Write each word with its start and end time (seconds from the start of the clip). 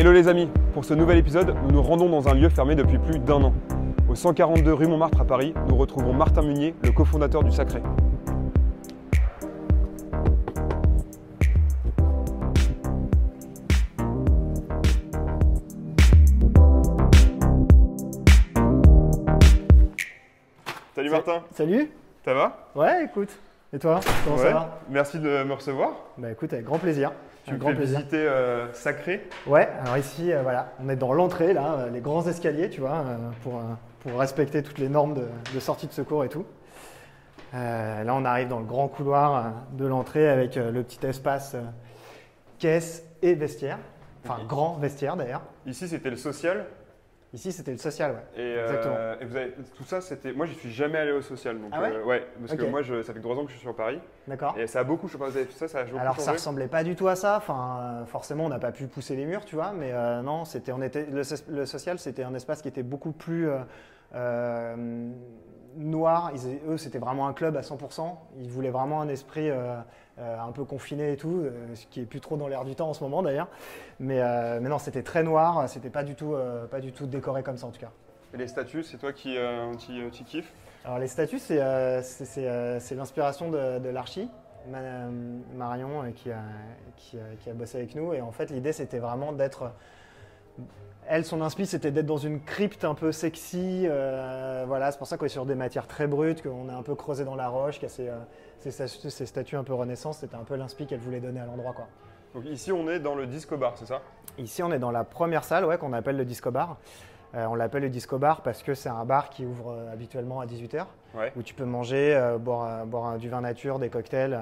Hello 0.00 0.12
les 0.12 0.28
amis, 0.28 0.48
pour 0.74 0.84
ce 0.84 0.94
nouvel 0.94 1.18
épisode, 1.18 1.56
nous 1.64 1.72
nous 1.72 1.82
rendons 1.82 2.08
dans 2.08 2.28
un 2.28 2.34
lieu 2.34 2.48
fermé 2.48 2.76
depuis 2.76 2.98
plus 2.98 3.18
d'un 3.18 3.42
an. 3.42 3.52
Au 4.08 4.14
142 4.14 4.72
rue 4.72 4.86
Montmartre 4.86 5.20
à 5.20 5.24
Paris, 5.24 5.54
nous 5.68 5.76
retrouvons 5.76 6.12
Martin 6.12 6.42
Munier, 6.42 6.76
le 6.84 6.92
cofondateur 6.92 7.42
du 7.42 7.50
Sacré. 7.50 7.82
Salut 20.94 21.10
Martin, 21.10 21.42
Salut 21.50 21.90
ça 22.24 22.34
va? 22.34 22.70
Ouais, 22.76 23.04
écoute. 23.04 23.36
Et 23.72 23.80
toi? 23.80 23.98
Comment 24.24 24.36
Ouais, 24.36 24.42
ça 24.44 24.50
va? 24.50 24.78
Merci 24.90 25.18
de 25.18 25.42
me 25.42 25.52
recevoir. 25.54 25.90
Bah 26.18 26.30
écoute, 26.30 26.52
avec 26.52 26.66
grand 26.66 26.78
plaisir. 26.78 27.10
Tu 27.48 27.54
me 27.54 27.58
grand 27.58 27.74
plaisir. 27.74 27.98
visiter 27.98 28.26
euh, 28.26 28.72
Sacré. 28.74 29.26
Ouais, 29.46 29.68
alors 29.82 29.96
ici, 29.96 30.32
euh, 30.32 30.42
voilà, 30.42 30.72
on 30.84 30.88
est 30.88 30.96
dans 30.96 31.12
l'entrée, 31.12 31.52
là, 31.52 31.74
euh, 31.78 31.90
les 31.90 32.00
grands 32.00 32.26
escaliers, 32.26 32.68
tu 32.68 32.80
vois, 32.80 33.04
pour, 33.42 33.60
pour 34.00 34.18
respecter 34.18 34.62
toutes 34.62 34.78
les 34.78 34.88
normes 34.88 35.14
de, 35.14 35.26
de 35.54 35.60
sortie 35.60 35.86
de 35.86 35.92
secours 35.92 36.24
et 36.24 36.28
tout. 36.28 36.44
Là, 37.54 38.14
on 38.14 38.26
arrive 38.26 38.48
dans 38.48 38.58
le 38.58 38.66
grand 38.66 38.88
couloir 38.88 39.52
de 39.72 39.86
l'entrée 39.86 40.28
avec 40.28 40.56
le 40.56 40.82
petit 40.82 41.04
espace 41.06 41.56
caisse 42.58 43.02
et 43.22 43.34
vestiaire. 43.34 43.78
Enfin, 44.22 44.44
grand 44.46 44.76
vestiaire 44.76 45.16
d'ailleurs. 45.16 45.40
Ici 45.64 45.88
c'était 45.88 46.10
le 46.10 46.16
social. 46.16 46.66
Ici, 47.34 47.52
c'était 47.52 47.72
le 47.72 47.78
social, 47.78 48.12
ouais. 48.12 48.40
Et, 48.42 48.56
euh, 48.56 48.62
Exactement. 48.62 48.96
et 49.20 49.24
vous 49.26 49.36
avez, 49.36 49.54
tout 49.76 49.84
ça, 49.84 50.00
c'était. 50.00 50.32
Moi, 50.32 50.46
je 50.46 50.54
suis 50.54 50.70
jamais 50.70 50.96
allé 50.96 51.12
au 51.12 51.20
social. 51.20 51.60
Donc, 51.60 51.70
Ah 51.74 51.82
ouais 51.82 51.92
euh, 51.92 52.04
ouais, 52.04 52.26
parce 52.40 52.56
que 52.56 52.64
moi, 52.64 52.80
je, 52.80 53.02
ça 53.02 53.12
fait 53.12 53.20
trois 53.20 53.36
ans 53.36 53.42
que 53.44 53.48
je 53.50 53.56
suis 53.56 53.60
sur 53.60 53.76
Paris. 53.76 54.00
D'accord 54.26 54.56
Et 54.58 54.66
ça 54.66 54.80
a 54.80 54.84
beaucoup, 54.84 55.08
je 55.08 55.12
sais 55.12 55.18
pas, 55.18 55.28
vous 55.28 55.36
avez 55.36 55.44
fait 55.44 55.52
ça, 55.52 55.68
ça 55.68 55.80
a 55.80 55.84
beaucoup 55.84 55.98
Alors 55.98 56.18
ça 56.20 56.32
ressemblait 56.32 56.68
pas 56.68 56.84
du 56.84 56.96
tout 56.96 57.06
à 57.06 57.16
ça. 57.16 57.36
Enfin, 57.36 57.80
euh, 57.80 58.06
forcément, 58.06 58.46
on 58.46 58.48
n'a 58.48 58.58
pas 58.58 58.72
pu 58.72 58.86
pousser 58.86 59.14
les 59.14 59.26
murs, 59.26 59.44
tu 59.44 59.56
vois. 59.56 59.72
Mais 59.72 59.92
euh, 59.92 60.22
non, 60.22 60.46
c'était, 60.46 60.72
on 60.72 60.80
était, 60.80 61.04
le, 61.04 61.22
le 61.50 61.66
social, 61.66 61.98
c'était 61.98 62.22
un 62.22 62.32
espace 62.34 62.62
qui 62.62 62.68
était 62.68 62.82
beaucoup 62.82 63.12
plus 63.12 63.46
noir. 65.76 66.30
Ils- 66.34 66.60
eux, 66.66 66.78
c'était 66.78 66.98
vraiment 66.98 67.28
un 67.28 67.34
club 67.34 67.58
à 67.58 67.60
100%. 67.62 68.16
Ils 68.40 68.50
voulaient 68.50 68.70
vraiment 68.70 69.02
un 69.02 69.08
esprit 69.08 69.50
un 70.20 70.52
peu 70.52 70.64
confiné 70.64 71.12
et 71.12 71.16
tout, 71.16 71.42
euh, 71.42 71.50
ce 71.74 71.86
qui 71.86 72.00
est 72.00 72.04
plus 72.04 72.20
trop 72.20 72.36
dans 72.36 72.48
l'air 72.48 72.64
du 72.64 72.74
temps 72.74 72.88
en 72.88 72.94
ce 72.94 73.02
moment 73.04 73.22
d'ailleurs. 73.22 73.48
Mais, 74.00 74.20
euh, 74.20 74.58
mais 74.60 74.68
non, 74.68 74.78
c'était 74.78 75.02
très 75.02 75.22
noir. 75.22 75.68
C'était 75.68 75.90
pas 75.90 76.02
du 76.04 76.14
tout, 76.14 76.34
euh, 76.34 76.66
pas 76.66 76.80
du 76.80 76.92
tout 76.92 77.06
décoré 77.06 77.42
comme 77.42 77.56
ça 77.56 77.66
en 77.66 77.70
tout 77.70 77.80
cas. 77.80 77.90
Et 78.34 78.36
les 78.36 78.48
statues, 78.48 78.82
c'est 78.82 78.98
toi 78.98 79.12
qui, 79.12 79.36
euh, 79.36 79.74
qui, 79.78 80.00
euh, 80.00 80.10
qui 80.10 80.24
kiffes 80.24 80.52
Alors 80.84 80.98
les 80.98 81.08
statues, 81.08 81.38
c'est 81.38 81.60
euh, 81.60 82.02
euh, 82.38 82.80
l'inspiration 82.96 83.50
de, 83.50 83.78
de 83.78 83.88
l'archi, 83.88 84.28
Ma- 84.70 84.78
euh, 84.78 85.08
Marion, 85.56 86.02
euh, 86.02 86.10
qui 86.10 86.30
a, 86.30 86.42
qui, 86.96 87.16
a, 87.16 87.36
qui 87.40 87.48
a 87.48 87.54
bossé 87.54 87.78
avec 87.78 87.94
nous. 87.94 88.12
Et 88.12 88.20
en 88.20 88.32
fait, 88.32 88.50
l'idée, 88.50 88.72
c'était 88.72 88.98
vraiment 88.98 89.32
d'être... 89.32 89.72
Elle, 91.10 91.24
son 91.24 91.40
inspi, 91.40 91.64
c'était 91.64 91.90
d'être 91.90 92.04
dans 92.04 92.18
une 92.18 92.42
crypte 92.42 92.84
un 92.84 92.92
peu 92.94 93.12
sexy. 93.12 93.86
euh, 93.86 94.64
voilà, 94.66 94.92
c'est 94.92 94.98
pour 94.98 95.06
ça 95.06 95.16
qu'on 95.16 95.24
est 95.24 95.30
sur 95.30 95.46
des 95.46 95.54
matières 95.54 95.86
très 95.86 96.06
brutes, 96.06 96.42
qu'on 96.42 96.68
a 96.68 96.74
un 96.74 96.82
peu 96.82 96.94
creusé 96.94 97.24
dans 97.24 97.34
la 97.34 97.48
roche, 97.48 97.80
qu'il 97.80 98.04
y 98.04 98.08
a 98.08 98.18
ces, 98.60 98.70
ces 98.70 99.26
statues, 99.26 99.56
un 99.56 99.64
peu 99.64 99.74
renaissance. 99.74 100.18
C'était 100.18 100.36
un 100.36 100.44
peu 100.44 100.56
l'inspi 100.56 100.86
qu'elle 100.86 101.00
voulait 101.00 101.20
donner 101.20 101.40
à 101.40 101.46
l'endroit. 101.46 101.72
quoi. 101.72 101.86
Donc 102.34 102.44
ici, 102.46 102.72
on 102.72 102.88
est 102.88 102.98
dans 103.00 103.14
le 103.14 103.26
disco 103.26 103.56
bar, 103.56 103.74
c'est 103.76 103.86
ça? 103.86 104.02
Ici, 104.38 104.62
on 104.62 104.70
est 104.72 104.78
dans 104.78 104.90
la 104.90 105.04
première 105.04 105.44
salle 105.44 105.64
ouais, 105.64 105.78
qu'on 105.78 105.92
appelle 105.92 106.16
le 106.16 106.24
disco 106.24 106.50
bar. 106.50 106.76
Euh, 107.34 107.44
on 107.46 107.54
l'appelle 107.54 107.82
le 107.82 107.90
disco 107.90 108.16
bar 108.18 108.42
parce 108.42 108.62
que 108.62 108.74
c'est 108.74 108.88
un 108.88 109.04
bar 109.04 109.28
qui 109.30 109.44
ouvre 109.44 109.72
euh, 109.72 109.92
habituellement 109.92 110.40
à 110.40 110.46
18h, 110.46 110.84
Ouais. 111.14 111.32
où 111.36 111.42
tu 111.42 111.54
peux 111.54 111.64
manger, 111.64 112.14
euh, 112.14 112.38
boire, 112.38 112.86
boire 112.86 113.18
du 113.18 113.28
vin 113.28 113.40
nature, 113.42 113.78
des 113.78 113.88
cocktails 113.90 114.40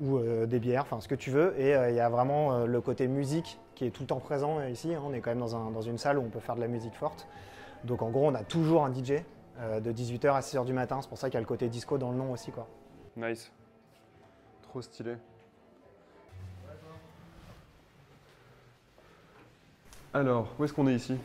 ou 0.00 0.18
des 0.18 0.58
bières, 0.58 0.82
enfin 0.82 1.00
ce 1.00 1.06
que 1.06 1.14
tu 1.14 1.30
veux. 1.30 1.54
Et 1.58 1.70
il 1.70 1.94
y 1.94 2.00
a 2.00 2.08
vraiment 2.08 2.64
le 2.66 2.80
côté 2.80 3.06
musique 3.06 3.60
qui 3.76 3.86
est 3.86 3.90
tout 3.90 4.02
le 4.02 4.08
temps 4.08 4.18
présent 4.18 4.60
ici. 4.66 4.92
hein. 4.92 5.00
On 5.06 5.12
est 5.14 5.20
quand 5.20 5.30
même 5.30 5.38
dans, 5.38 5.54
un- 5.54 5.70
dans 5.70 5.82
une 5.82 5.98
salle 5.98 6.18
où 6.18 6.22
on 6.22 6.30
peut 6.30 6.40
faire 6.40 6.56
de 6.56 6.60
la 6.60 6.66
musique 6.66 6.94
forte. 6.96 7.28
Donc 7.84 8.02
en 8.02 8.10
gros, 8.10 8.26
on 8.26 8.34
a 8.34 8.42
toujours 8.42 8.84
un 8.84 8.92
DJ 8.92 9.22
de 9.80 9.92
18h 9.92 10.32
à 10.34 10.40
6h 10.40 10.64
du 10.64 10.72
matin. 10.72 10.98
C'est 11.00 11.08
pour 11.08 11.16
ça 11.16 11.28
qu'il 11.28 11.34
y 11.34 11.36
a 11.36 11.40
le 11.40 11.46
côté 11.46 11.68
disco 11.68 11.96
dans 11.96 12.10
le 12.10 12.16
nom 12.16 12.32
aussi. 12.32 12.50
Quoi. 12.50 12.66
Nice. 13.16 13.50
Trop 14.62 14.82
stylé. 14.82 15.14
Alors, 20.12 20.48
où 20.58 20.64
est-ce 20.64 20.72
qu'on 20.72 20.86
est 20.86 20.94
ici? 20.94 21.16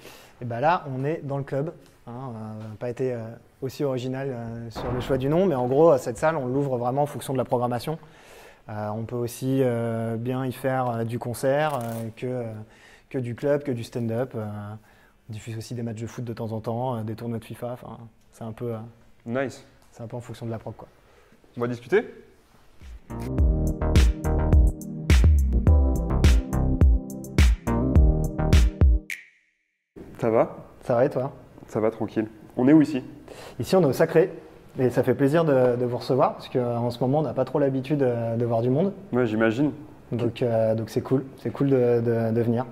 Et 0.42 0.46
bien 0.46 0.60
là, 0.60 0.84
on 0.90 1.04
est 1.04 1.22
dans 1.24 1.38
le 1.38 1.44
club. 1.44 1.74
Hein, 2.08 2.14
on 2.30 2.70
n'a 2.70 2.76
pas 2.80 2.90
été 2.90 3.14
euh, 3.14 3.20
aussi 3.62 3.84
original 3.84 4.30
euh, 4.32 4.70
sur 4.72 4.92
le 4.92 5.00
choix 5.00 5.18
du 5.18 5.30
nom, 5.30 5.46
mais 5.46 5.56
en 5.56 5.68
gros, 5.68 5.96
cette 5.98 6.18
salle, 6.18 6.36
on 6.38 6.48
l'ouvre 6.48 6.78
vraiment 6.78 7.04
en 7.04 7.08
fonction 7.08 7.34
de 7.34 7.38
la 7.38 7.46
programmation. 7.46 8.00
Euh, 8.68 8.90
on 8.90 9.04
peut 9.04 9.16
aussi 9.16 9.62
euh, 9.62 10.16
bien 10.16 10.46
y 10.46 10.52
faire 10.52 11.06
du 11.06 11.20
concert 11.20 11.80
que, 12.16 12.46
que 13.10 13.18
du 13.18 13.36
club, 13.36 13.64
que 13.64 13.72
du 13.72 13.84
stand-up. 13.84 14.34
on 14.36 14.78
diffuse 15.32 15.58
aussi 15.58 15.74
des 15.76 15.84
matchs 15.84 16.02
de 16.02 16.08
foot 16.08 16.24
de 16.24 16.34
temps 16.34 16.52
en 16.52 16.62
temps, 16.62 17.04
des 17.04 17.16
tournois 17.16 17.40
de 17.40 17.46
FIFA. 17.46 17.72
Enfin, 17.74 17.98
c'est 18.32 18.44
un 18.44 18.52
peu, 18.52 18.74
Nice. 19.26 19.66
c'est 19.92 20.04
un 20.04 20.08
peu 20.08 20.18
en 20.18 20.22
fonction 20.22 20.46
de 20.46 20.52
la 20.52 20.60
prog, 20.60 20.76
quoi. 20.76 20.88
On 21.58 21.62
va 21.62 21.68
discuter? 21.68 22.06
Ça 30.20 30.30
va? 30.30 30.56
Ça 30.82 30.96
va 30.96 31.06
et 31.06 31.09
toi? 31.09 31.32
Ça 31.68 31.80
va, 31.80 31.92
tranquille. 31.92 32.28
On 32.58 32.68
est 32.68 32.74
où 32.74 32.82
ici? 32.82 33.04
Ici, 33.59 33.76
on 33.76 33.82
est 33.82 33.86
au 33.86 33.94
Sacré. 33.94 34.32
Et 34.78 34.90
ça 34.90 35.04
fait 35.04 35.16
plaisir 35.16 35.44
de, 35.46 35.76
de 35.76 35.86
vous 35.86 35.98
recevoir, 35.98 36.34
parce 36.34 36.48
qu'en 36.48 36.90
ce 36.90 37.00
moment, 37.00 37.20
on 37.20 37.24
n'a 37.24 37.34
pas 37.34 37.44
trop 37.44 37.59
l'habitude 37.59 38.02
euh, 38.04 38.36
de 38.38 38.46
voir 38.46 38.62
du 38.62 38.70
monde. 38.70 38.94
Ouais, 39.12 39.26
j'imagine. 39.26 39.72
Donc, 40.12 40.42
euh, 40.42 40.76
donc 40.76 40.90
c'est 40.90 41.02
cool. 41.02 41.26
C'est 41.38 41.50
cool 41.50 41.70
de- 41.70 42.02
de- 42.02 42.32
de 42.34 42.42
venir. 42.42 42.66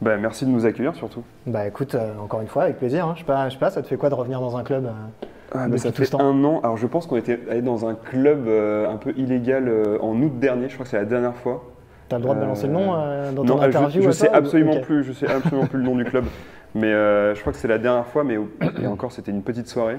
Bah, 0.00 0.16
merci 0.16 0.46
de 0.46 0.50
nous 0.50 0.64
accueillir 0.64 0.94
surtout. 0.94 1.22
Bah 1.46 1.66
écoute, 1.66 1.94
euh, 1.94 2.12
encore 2.22 2.40
une 2.40 2.46
fois, 2.48 2.62
avec 2.62 2.78
plaisir. 2.78 3.04
hein. 3.06 3.12
Je 3.16 3.20
sais 3.20 3.26
pas, 3.26 3.48
je 3.48 3.54
sais 3.54 3.60
pas, 3.60 3.70
ça 3.70 3.82
te 3.82 3.86
fait 3.88 3.96
quoi 3.98 4.08
de 4.08 4.14
revenir 4.14 4.40
dans 4.40 4.56
un 4.56 4.62
club 4.62 4.86
euh, 4.86 5.26
Ah, 5.52 5.66
ça 5.76 5.92
fait 5.92 6.06
temps. 6.06 6.20
un 6.20 6.44
an. 6.44 6.60
Alors, 6.62 6.76
je 6.76 6.86
pense 6.86 7.06
qu'on 7.06 7.16
était 7.16 7.40
allé 7.50 7.62
dans 7.62 7.86
un 7.86 7.94
club 7.94 8.46
euh, 8.46 8.88
un 8.88 8.96
peu 8.96 9.12
illégal 9.16 9.68
euh, 9.68 9.98
en 10.00 10.14
août 10.20 10.38
dernier. 10.38 10.68
Je 10.68 10.74
crois 10.74 10.84
que 10.84 10.90
c'est 10.90 10.96
la 10.98 11.04
dernière 11.04 11.34
fois. 11.34 11.64
T'as 12.08 12.16
le 12.16 12.22
droit 12.22 12.34
de 12.34 12.40
balancer 12.40 12.66
le 12.66 12.72
nom 12.72 12.94
euh, 12.94 13.32
dans 13.32 13.44
non, 13.44 13.54
ton 13.56 13.62
je- 13.62 13.66
interview 13.68 14.02
je, 14.02 14.08
à 14.08 14.12
sais 14.12 14.26
toi, 14.28 14.36
absolument 14.36 14.72
ok. 14.74 14.82
plus. 14.82 15.04
Je 15.04 15.12
sais 15.12 15.26
absolument 15.30 15.66
plus 15.66 15.78
le 15.78 15.84
nom 15.84 15.96
du 15.96 16.04
club. 16.04 16.24
Mais 16.74 16.92
je 16.92 17.40
crois 17.40 17.52
que 17.52 17.58
c'est 17.58 17.68
la 17.68 17.78
dernière 17.78 18.06
fois. 18.06 18.22
Mais 18.24 18.38
et 18.80 18.86
encore, 18.86 19.10
c'était 19.12 19.30
une 19.32 19.42
petite 19.42 19.66
soirée. 19.68 19.96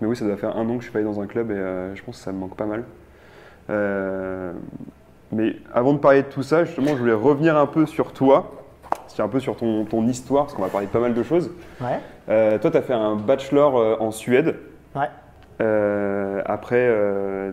Mais 0.00 0.08
oui, 0.08 0.16
ça 0.16 0.24
doit 0.26 0.36
faire 0.36 0.56
un 0.56 0.68
an 0.68 0.74
que 0.74 0.80
je 0.80 0.84
suis 0.84 0.92
pas 0.92 0.98
allé 0.98 1.06
dans 1.08 1.20
un 1.20 1.26
club 1.26 1.50
et 1.50 1.54
je 1.94 2.02
pense 2.02 2.18
que 2.18 2.22
ça 2.24 2.32
me 2.32 2.38
manque 2.38 2.56
pas 2.56 2.66
mal. 2.66 2.84
Mais 5.32 5.56
avant 5.72 5.94
de 5.94 5.98
parler 5.98 6.22
de 6.22 6.28
tout 6.28 6.42
ça, 6.42 6.64
justement, 6.64 6.88
je 6.90 6.96
voulais 6.96 7.12
revenir 7.14 7.56
un 7.56 7.66
peu 7.66 7.86
sur 7.86 8.12
toi, 8.12 8.52
un 9.18 9.28
peu 9.28 9.40
sur 9.40 9.56
ton, 9.56 9.84
ton 9.84 10.06
histoire, 10.06 10.44
parce 10.44 10.54
qu'on 10.54 10.62
va 10.62 10.68
parler 10.68 10.86
de 10.86 10.92
pas 10.92 11.00
mal 11.00 11.14
de 11.14 11.22
choses. 11.22 11.50
Ouais, 11.80 12.00
Euh, 12.28 12.58
toi, 12.58 12.70
tu 12.70 12.76
as 12.76 12.82
fait 12.82 12.92
un 12.92 13.16
bachelor 13.16 14.00
en 14.00 14.10
Suède. 14.10 14.56
Ouais. 14.96 15.08
Euh, 15.60 16.42
après, 16.46 16.90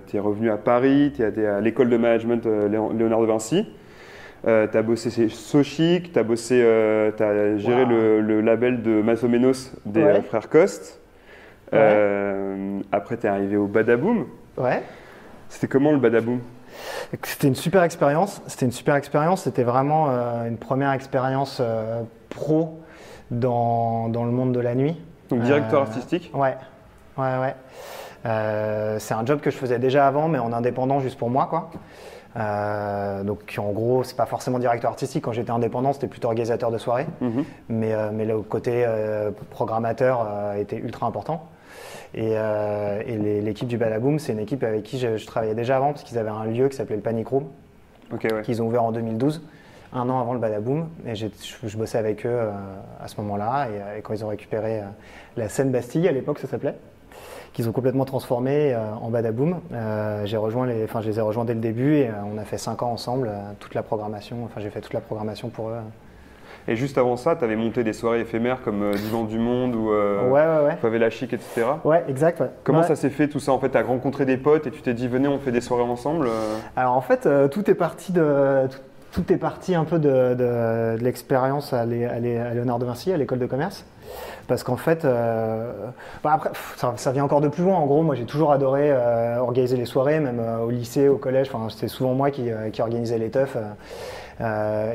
tu 0.07 0.17
es 0.17 0.19
revenu 0.19 0.49
à 0.49 0.57
Paris, 0.57 1.13
tu 1.15 1.21
es 1.23 1.45
à 1.45 1.61
l'école 1.61 1.89
de 1.89 1.97
management 1.97 2.45
euh, 2.45 2.67
Léon- 2.67 2.93
Léonard 2.97 3.21
de 3.21 3.25
Vinci. 3.27 3.67
tu 4.43 4.49
as 4.49 4.81
bossé 4.81 5.11
chez 5.11 5.29
Sochic, 5.29 6.11
tu 6.13 6.17
as, 6.19 6.23
bossé, 6.23 6.55
tu 7.15 7.23
as 7.23 7.57
géré 7.57 7.83
Wow. 7.83 7.89
le, 7.89 8.21
le 8.21 8.41
label 8.41 8.81
de 8.81 9.01
Masomenos 9.01 9.71
des 9.85 10.01
Ouais. 10.03 10.17
euh, 10.17 10.21
frères 10.23 10.49
Coste. 10.49 10.99
Ouais. 11.71 11.79
Euh, 11.79 12.79
après, 12.91 13.17
tu 13.17 13.27
es 13.27 13.29
arrivé 13.29 13.55
au 13.55 13.67
Badaboom. 13.67 14.25
Ouais. 14.57 14.81
C'était 15.47 15.67
comment 15.67 15.91
le 15.91 15.99
Badaboom? 15.99 16.39
C'était 17.23 17.47
une 17.47 17.55
super 17.55 17.83
expérience. 17.83 18.41
C'était 18.47 18.65
une 18.65 18.71
super 18.71 18.95
expérience. 18.95 19.43
C'était 19.43 19.63
vraiment 19.63 20.07
euh, 20.09 20.47
une 20.47 20.57
première 20.57 20.91
expérience 20.91 21.59
euh, 21.61 22.01
pro 22.29 22.79
dans, 23.29 24.09
dans 24.09 24.25
le 24.25 24.31
monde 24.31 24.53
de 24.53 24.59
la 24.59 24.73
nuit. 24.75 24.97
Donc, 25.29 25.41
directeur 25.41 25.79
Euh, 25.81 25.83
artistique? 25.83 26.31
Ouais, 26.33 26.55
ouais, 27.21 27.39
ouais. 27.39 27.55
Euh, 28.25 28.97
c'est 28.99 29.13
un 29.13 29.25
job 29.25 29.39
que 29.39 29.49
je 29.49 29.57
faisais 29.57 29.79
déjà 29.79 30.07
avant, 30.07 30.27
mais 30.27 30.39
en 30.39 30.53
indépendant 30.53 30.99
juste 30.99 31.17
pour 31.17 31.29
moi, 31.29 31.47
quoi. 31.49 31.69
Euh, 32.37 33.23
donc 33.23 33.55
en 33.57 33.71
gros, 33.71 34.03
c'est 34.03 34.15
pas 34.15 34.25
forcément 34.25 34.59
directeur 34.59 34.91
artistique. 34.91 35.23
Quand 35.23 35.33
j'étais 35.33 35.51
indépendant, 35.51 35.91
c'était 35.91 36.07
plutôt 36.07 36.27
organisateur 36.27 36.71
de 36.71 36.77
soirée. 36.77 37.07
Mhm. 37.19 37.43
mais, 37.69 37.93
euh, 37.93 38.09
mais 38.13 38.25
le 38.25 38.41
côté 38.41 38.85
programmateur 39.49 40.55
était 40.57 40.77
ultra 40.77 41.07
important. 41.07 41.47
Et, 42.13 42.35
l'équipe 43.41 43.67
du 43.67 43.77
Badaboom, 43.77 44.19
c'est 44.19 44.33
une 44.33 44.39
équipe 44.39 44.63
avec 44.63 44.83
qui 44.83 44.99
je, 44.99 45.17
je 45.17 45.25
travaillais 45.25 45.55
déjà 45.55 45.77
avant, 45.77 45.91
parce 45.91 46.03
qu'ils 46.03 46.17
avaient 46.17 46.29
un 46.29 46.45
lieu 46.45 46.69
qui 46.69 46.77
s'appelait 46.77 46.95
le 46.95 47.01
Panic 47.01 47.27
Room, 47.27 47.45
ouais. 48.11 48.41
qu'ils 48.43 48.61
ont 48.61 48.67
ouvert 48.67 48.83
en 48.83 48.91
2012, 48.91 49.41
un 49.93 50.09
an 50.09 50.19
avant 50.19 50.33
le 50.33 50.39
Badaboom. 50.39 50.87
Et 51.05 51.15
je, 51.15 51.27
je 51.63 51.77
bossais 51.77 51.97
avec 51.97 52.25
eux 52.25 52.29
euh, 52.29 52.51
à 53.01 53.07
ce 53.07 53.19
moment-là, 53.21 53.67
et, 53.69 53.99
et 53.99 54.01
quand 54.01 54.13
ils 54.13 54.23
ont 54.23 54.29
récupéré 54.29 54.79
euh, 54.79 54.85
la 55.37 55.49
scène 55.49 55.71
Bastille, 55.71 56.07
à 56.07 56.11
l'époque 56.11 56.39
ça 56.39 56.47
s'appelait, 56.47 56.75
qu'ils 57.53 57.67
ont 57.67 57.71
complètement 57.71 58.05
transformé 58.05 58.73
euh, 58.73 58.93
en 59.01 59.09
Badaboom. 59.09 59.59
Euh, 59.73 60.25
j'ai 60.25 60.37
rejoint 60.37 60.65
les, 60.65 60.83
enfin, 60.83 61.01
je 61.01 61.09
les 61.09 61.19
ai 61.19 61.21
rejoints 61.21 61.45
dès 61.45 61.53
le 61.53 61.59
début, 61.59 61.95
et 61.95 62.07
euh, 62.07 62.13
on 62.33 62.37
a 62.37 62.45
fait 62.45 62.57
cinq 62.57 62.81
ans 62.83 62.91
ensemble, 62.91 63.29
toute 63.59 63.73
la 63.73 63.83
programmation, 63.83 64.37
enfin 64.45 64.61
j'ai 64.61 64.69
fait 64.69 64.81
toute 64.81 64.93
la 64.93 65.01
programmation 65.01 65.49
pour 65.49 65.69
eux. 65.69 65.75
Et 66.67 66.75
juste 66.75 66.99
avant 66.99 67.17
ça, 67.17 67.35
tu 67.35 67.43
avais 67.43 67.55
monté 67.55 67.83
des 67.83 67.91
soirées 67.91 68.19
éphémères 68.21 68.61
comme 68.61 68.83
euh, 68.83 68.93
Divan 68.93 69.23
du 69.23 69.39
Monde 69.39 69.73
ou 69.75 69.91
euh, 69.91 70.29
ouais, 70.29 70.45
ouais, 70.45 70.69
ouais. 70.69 70.75
Favela 70.77 71.09
Chic, 71.09 71.33
etc. 71.33 71.65
Ouais, 71.83 72.03
exact. 72.07 72.39
ouais. 72.39 72.51
Comment 72.63 72.83
ça 72.83 72.95
s'est 72.95 73.09
fait 73.09 73.27
tout 73.27 73.39
ça? 73.39 73.51
En 73.51 73.59
fait, 73.59 73.69
tu 73.71 73.77
as 73.77 73.81
rencontré 73.81 74.25
des 74.25 74.37
potes 74.37 74.67
et 74.67 74.71
tu 74.71 74.81
t'es 74.81 74.93
dit 74.93 75.07
venez, 75.07 75.27
on 75.27 75.39
fait 75.39 75.51
des 75.51 75.61
soirées 75.61 75.83
ensemble 75.83 76.27
euh, 76.27 76.57
Alors 76.75 76.93
en 76.93 77.01
fait, 77.01 77.27
tout 77.49 77.69
est 77.69 77.75
parti 77.75 78.11
de 78.11 78.67
tout, 78.69 78.77
tout 79.11 79.31
est 79.33 79.37
parti 79.37 79.75
un 79.75 79.83
peu 79.85 79.99
de, 79.99 80.33
de- 80.33 80.97
de 80.97 81.03
l'expérience 81.03 81.73
à, 81.73 81.81
à 81.81 81.85
l'é- 81.85 82.05
à 82.05 82.53
Léonard 82.53 82.79
de 82.79 82.85
Vinci, 82.85 83.11
à 83.11 83.17
l'école 83.17 83.39
de 83.39 83.45
commerce. 83.45 83.85
Parce 84.47 84.63
qu'en 84.63 84.75
fait, 84.75 85.05
euh, 85.05 85.71
bah 86.23 86.31
après, 86.33 86.49
ça, 86.75 86.93
ça 86.97 87.11
vient 87.11 87.23
encore 87.23 87.39
de 87.41 87.47
plus 87.47 87.63
loin. 87.63 87.77
En 87.77 87.85
gros, 87.85 88.01
moi, 88.01 88.15
j'ai 88.15 88.25
toujours 88.25 88.51
adoré 88.51 88.91
euh, 88.91 89.37
organiser 89.37 89.77
les 89.77 89.85
soirées, 89.85 90.19
même 90.19 90.39
euh, 90.39 90.59
au 90.59 90.69
lycée, 90.69 91.07
au 91.07 91.17
collège. 91.17 91.49
Enfin, 91.53 91.69
c'était 91.69 91.87
souvent 91.87 92.13
moi 92.13 92.31
qui, 92.31 92.51
euh, 92.51 92.69
qui 92.69 92.81
organisais 92.81 93.17
les 93.17 93.29
teufs 93.29 93.55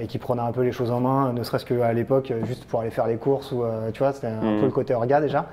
et 0.03 0.07
qui 0.09 0.19
prenait 0.19 0.43
un 0.43 0.51
peu 0.51 0.63
les 0.63 0.73
choses 0.73 0.91
en 0.91 0.99
main, 0.99 1.33
ne 1.33 1.43
serait-ce 1.45 1.65
qu'à 1.65 1.93
l'époque, 1.93 2.33
juste 2.47 2.65
pour 2.65 2.81
aller 2.81 2.91
faire 2.91 3.07
les 3.07 3.17
courses. 3.17 3.53
Ou, 3.53 3.63
euh, 3.63 3.91
tu 3.93 4.01
vois, 4.01 4.13
c'était 4.13 4.27
un 4.27 4.41
Mhm. 4.55 4.59
peu 4.61 4.67
le 4.67 4.73
côté 4.73 4.93
orga 4.93 5.21
déjà. 5.21 5.47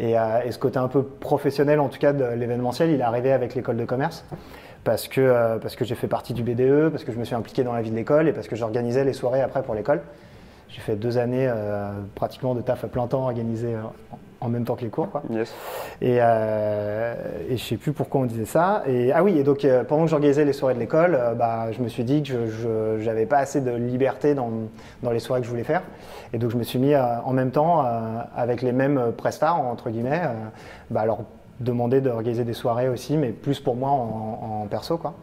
Et, 0.00 0.18
euh, 0.18 0.40
et 0.44 0.50
ce 0.50 0.58
côté 0.58 0.78
un 0.80 0.88
peu 0.88 1.04
professionnel, 1.04 1.78
en 1.78 1.86
tout 1.88 1.98
cas, 2.00 2.12
de 2.12 2.24
l'événementiel, 2.24 2.90
il 2.90 2.98
est 3.00 3.04
arrivé 3.04 3.32
avec 3.32 3.54
l'école 3.54 3.76
de 3.76 3.84
commerce 3.84 4.24
parce 4.86 5.08
que, 5.08 5.20
euh, 5.20 5.58
parce 5.58 5.74
que 5.74 5.84
j'ai 5.84 5.96
fait 5.96 6.06
partie 6.06 6.32
du 6.32 6.44
BDE, 6.44 6.90
parce 6.90 7.02
que 7.02 7.10
je 7.10 7.18
me 7.18 7.24
suis 7.24 7.34
impliqué 7.34 7.64
dans 7.64 7.72
la 7.72 7.82
vie 7.82 7.90
de 7.90 7.96
l'école 7.96 8.28
et 8.28 8.32
parce 8.32 8.46
que 8.46 8.54
j'organisais 8.54 9.04
les 9.04 9.12
soirées 9.12 9.42
après 9.42 9.64
pour 9.64 9.74
l'école. 9.74 10.00
J'ai 10.68 10.80
fait 10.80 10.94
deux 10.94 11.18
années 11.18 11.48
euh, 11.48 11.90
pratiquement 12.14 12.54
de 12.54 12.60
taf 12.60 12.84
à 12.84 12.88
plein 12.88 13.08
temps 13.08 13.24
organisé 13.24 13.74
euh, 13.74 13.80
en 14.40 14.48
même 14.48 14.64
temps 14.64 14.76
que 14.76 14.82
les 14.82 14.90
cours. 14.90 15.10
Quoi. 15.10 15.22
Yes. 15.30 15.52
Et, 16.00 16.18
euh, 16.20 17.14
et 17.48 17.56
je 17.56 17.64
sais 17.64 17.76
plus 17.76 17.92
pourquoi 17.92 18.20
on 18.20 18.26
disait 18.26 18.44
ça. 18.44 18.84
Et, 18.86 19.12
ah 19.12 19.24
oui, 19.24 19.36
et 19.38 19.42
donc 19.42 19.66
pendant 19.88 20.04
que 20.04 20.10
j'organisais 20.10 20.44
les 20.44 20.52
soirées 20.52 20.74
de 20.74 20.78
l'école, 20.78 21.18
bah, 21.36 21.72
je 21.72 21.82
me 21.82 21.88
suis 21.88 22.04
dit 22.04 22.22
que 22.22 22.46
je 22.46 23.04
n'avais 23.04 23.26
pas 23.26 23.38
assez 23.38 23.60
de 23.60 23.72
liberté 23.72 24.34
dans, 24.34 24.50
dans 25.02 25.10
les 25.10 25.18
soirées 25.18 25.40
que 25.40 25.46
je 25.46 25.50
voulais 25.50 25.64
faire. 25.64 25.82
Et 26.32 26.38
donc 26.38 26.50
je 26.50 26.56
me 26.56 26.62
suis 26.62 26.78
mis 26.78 26.94
en 26.94 27.32
même 27.32 27.50
temps, 27.50 27.84
avec 28.36 28.62
les 28.62 28.72
mêmes 28.72 29.12
prestats, 29.16 29.54
entre 29.54 29.90
guillemets, 29.90 30.22
bah, 30.90 31.00
à 31.00 31.06
leur 31.60 31.66
demander 31.66 32.00
d'organiser 32.00 32.44
des 32.44 32.54
soirées 32.54 32.88
aussi, 32.88 33.16
mais 33.16 33.30
plus 33.30 33.60
pour 33.60 33.76
moi 33.76 33.90
en, 33.90 34.62
en 34.62 34.66
perso. 34.66 34.98
Quoi. 34.98 35.14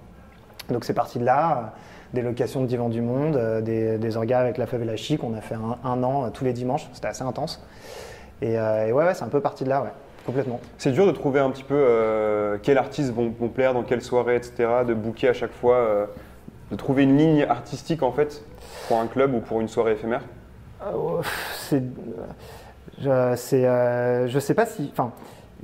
Donc 0.69 0.85
c'est 0.85 0.93
parti 0.93 1.19
de 1.19 1.25
là. 1.25 1.57
euh, 1.57 1.61
des 2.13 2.21
locations 2.21 2.61
de 2.61 2.67
divans 2.67 2.89
du 2.89 3.01
monde, 3.01 3.35
euh, 3.35 3.59
des, 3.59 3.97
des 3.97 4.17
orgas 4.17 4.37
avec 4.37 4.59
la 4.59 4.67
fève 4.67 4.83
et 4.83 4.85
la 4.85 4.95
chic. 4.95 5.23
On 5.23 5.33
a 5.33 5.41
fait 5.41 5.55
un, 5.55 5.79
un 5.83 6.03
an 6.03 6.25
euh, 6.25 6.29
tous 6.29 6.43
les 6.45 6.53
dimanches, 6.53 6.87
c'était 6.93 7.07
assez 7.07 7.23
intense. 7.23 7.65
Et, 8.43 8.59
euh, 8.59 8.85
et 8.87 8.91
ouais, 8.93 9.03
ouais 9.03 9.15
c'est 9.15 9.23
un 9.23 9.29
peu 9.29 9.41
parti 9.41 9.63
de 9.63 9.69
là, 9.69 9.81
ouais, 9.81 9.89
complètement. 10.23 10.59
C'est 10.77 10.91
dur 10.91 11.07
de 11.07 11.11
trouver 11.11 11.39
un 11.39 11.49
petit 11.49 11.63
peu 11.63 11.73
euh, 11.75 12.59
quels 12.61 12.77
artistes 12.77 13.11
vont, 13.11 13.33
vont 13.39 13.49
plaire 13.49 13.73
dans 13.73 13.81
quelle 13.81 14.03
soirée, 14.03 14.35
etc. 14.35 14.83
De 14.87 14.93
booker 14.93 15.29
à 15.29 15.33
chaque 15.33 15.53
fois, 15.53 15.77
euh, 15.77 16.05
de 16.69 16.75
trouver 16.75 17.01
une 17.01 17.17
ligne 17.17 17.47
artistique 17.49 18.03
en 18.03 18.11
fait 18.11 18.43
pour 18.87 18.99
un 18.99 19.07
club 19.07 19.33
ou 19.33 19.39
pour 19.39 19.59
une 19.59 19.67
soirée 19.67 19.93
éphémère? 19.93 20.21
C'est, 21.57 21.81
je, 23.01 23.33
c'est, 23.37 23.65
euh, 23.65 24.27
je 24.27 24.37
sais 24.37 24.53
pas 24.53 24.67
si, 24.67 24.89
enfin, 24.91 25.13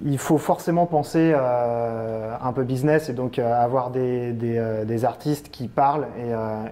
il 0.05 0.17
faut 0.17 0.37
forcément 0.37 0.85
penser 0.85 1.33
euh, 1.35 2.33
un 2.41 2.53
peu 2.53 2.63
business 2.63 3.09
et 3.09 3.13
donc 3.13 3.37
euh, 3.37 3.53
avoir 3.53 3.91
euh, 3.95 4.85
des 4.85 5.05
artistes 5.05 5.49
qui 5.49 5.67
parlent 5.67 6.07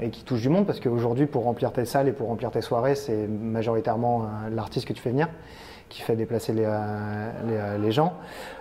et, 0.02 0.10
qui 0.10 0.24
touchent 0.24 0.42
du 0.42 0.50
monde 0.50 0.66
parce 0.66 0.80
qu'aujourd'hui 0.80 1.26
pour 1.26 1.44
remplir 1.44 1.72
tes 1.72 1.86
salles 1.86 2.08
et 2.08 2.14
pour 2.14 2.28
remplir 2.28 2.52
tes 2.52 2.62
soirées 2.62 2.96
c'est 2.96 3.28
majoritairement 3.28 4.28
l'artiste 4.52 4.88
que 4.88 4.94
tu 4.94 5.02
fais 5.02 5.12
venir 5.12 5.28
qui 5.90 6.02
fait 6.02 6.18
déplacer 6.18 6.52
les, 6.52 7.92
gens. 7.94 8.16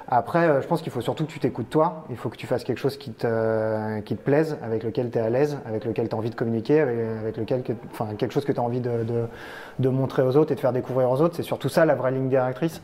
Après, 0.07 0.63
je 0.63 0.67
pense 0.69 0.81
qu'il 0.81 0.93
faut 0.93 1.01
surtout 1.01 1.27
que 1.27 1.33
tu 1.33 1.41
t'écoutes 1.41 1.69
toi. 1.69 2.05
Il 2.09 2.17
faut 2.17 2.29
que 2.29 2.37
tu 2.37 2.47
fasses 2.47 2.63
quelque 2.63 2.79
chose 2.79 2.97
qui 2.97 3.11
te, 3.11 4.15
plaise, 4.15 4.57
avec 4.63 4.85
lequel 4.85 5.11
tu 5.11 5.19
es 5.19 5.21
à 5.21 5.29
l'aise, 5.29 5.59
avec 5.67 5.85
lequel 5.85 6.09
tu 6.09 6.15
as 6.15 6.19
envie 6.19 6.31
de 6.31 6.37
communiquer, 6.37 6.79
avec, 6.79 7.37
lequel, 7.37 7.65
que- 7.65 7.73
enfin, 7.91 8.11
quelque 8.17 8.33
chose 8.33 8.45
que 8.45 8.53
tu 8.53 8.61
as 8.61 8.63
envie 8.63 8.81
de 8.81 9.89
montrer 9.89 10.23
aux 10.23 10.37
autres 10.37 10.53
et 10.53 10.55
de 10.55 10.61
faire 10.61 10.73
découvrir 10.73 11.11
aux 11.11 11.21
autres. 11.21 11.35
C'est 11.35 11.43
surtout 11.43 11.69
ça 11.69 11.85
la 11.85 11.97
vraie 11.97 12.13
ligne 12.13 12.29
directrice. 12.29 12.81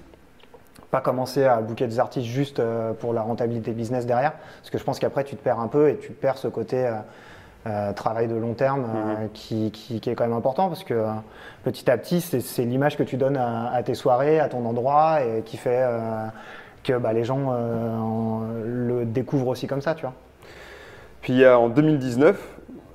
Pas 0.93 1.01
commencer 1.01 1.45
à 1.47 1.57
booker 1.63 1.87
des 1.87 1.99
artistes 1.99 2.27
juste 2.27 2.61
euh, 2.61 2.93
pour 2.93 3.15
la 3.15 3.23
rentabilité 3.23 3.71
business 3.73 4.05
derrière, 4.05 4.33
parce 4.59 4.69
que 4.69 4.77
je 4.77 4.85
pense 4.85 4.99
qu'après 4.99 5.25
tu 5.25 5.37
te 5.37 5.43
perds 5.43 5.59
un 5.59 5.67
peu 5.69 5.89
et 5.89 5.97
tu 5.97 6.13
perds 6.13 6.37
ce 6.37 6.49
côté 6.49 6.87
euh, 6.87 6.93
euh, 7.67 7.93
travail 7.95 8.29
de 8.29 8.35
long 8.35 8.53
terme 8.53 8.85
euh, 8.95 9.27
qui, 9.33 9.71
qui- 9.71 10.01
qui 10.01 10.11
est 10.11 10.15
quand 10.15 10.25
même 10.25 10.37
important, 10.37 10.69
parce 10.69 10.85
que 10.85 10.93
euh, 10.93 11.07
petit 11.65 11.91
à 11.91 11.97
petit 11.97 12.21
c'est 12.21 12.65
l'image 12.67 12.99
que 12.99 13.05
tu 13.05 13.17
donnes 13.17 13.39
à, 13.39 13.73
à 13.73 13.83
tes 13.83 13.95
soirées, 13.95 14.39
à 14.39 14.51
ton 14.51 14.67
endroit, 14.67 15.21
et 15.23 15.41
qui 15.47 15.57
fait 15.57 15.83
que 16.85 16.99
bah, 16.99 17.15
les 17.15 17.25
gens 17.25 17.41
en- 17.41 18.43
le 18.63 19.07
découvrent 19.07 19.49
aussi 19.49 19.67
comme 19.67 19.81
ça, 19.81 19.95
tu 19.95 20.03
vois. 20.03 20.13
Puis 21.23 21.47
en 21.49 21.71
2019, 21.71 22.39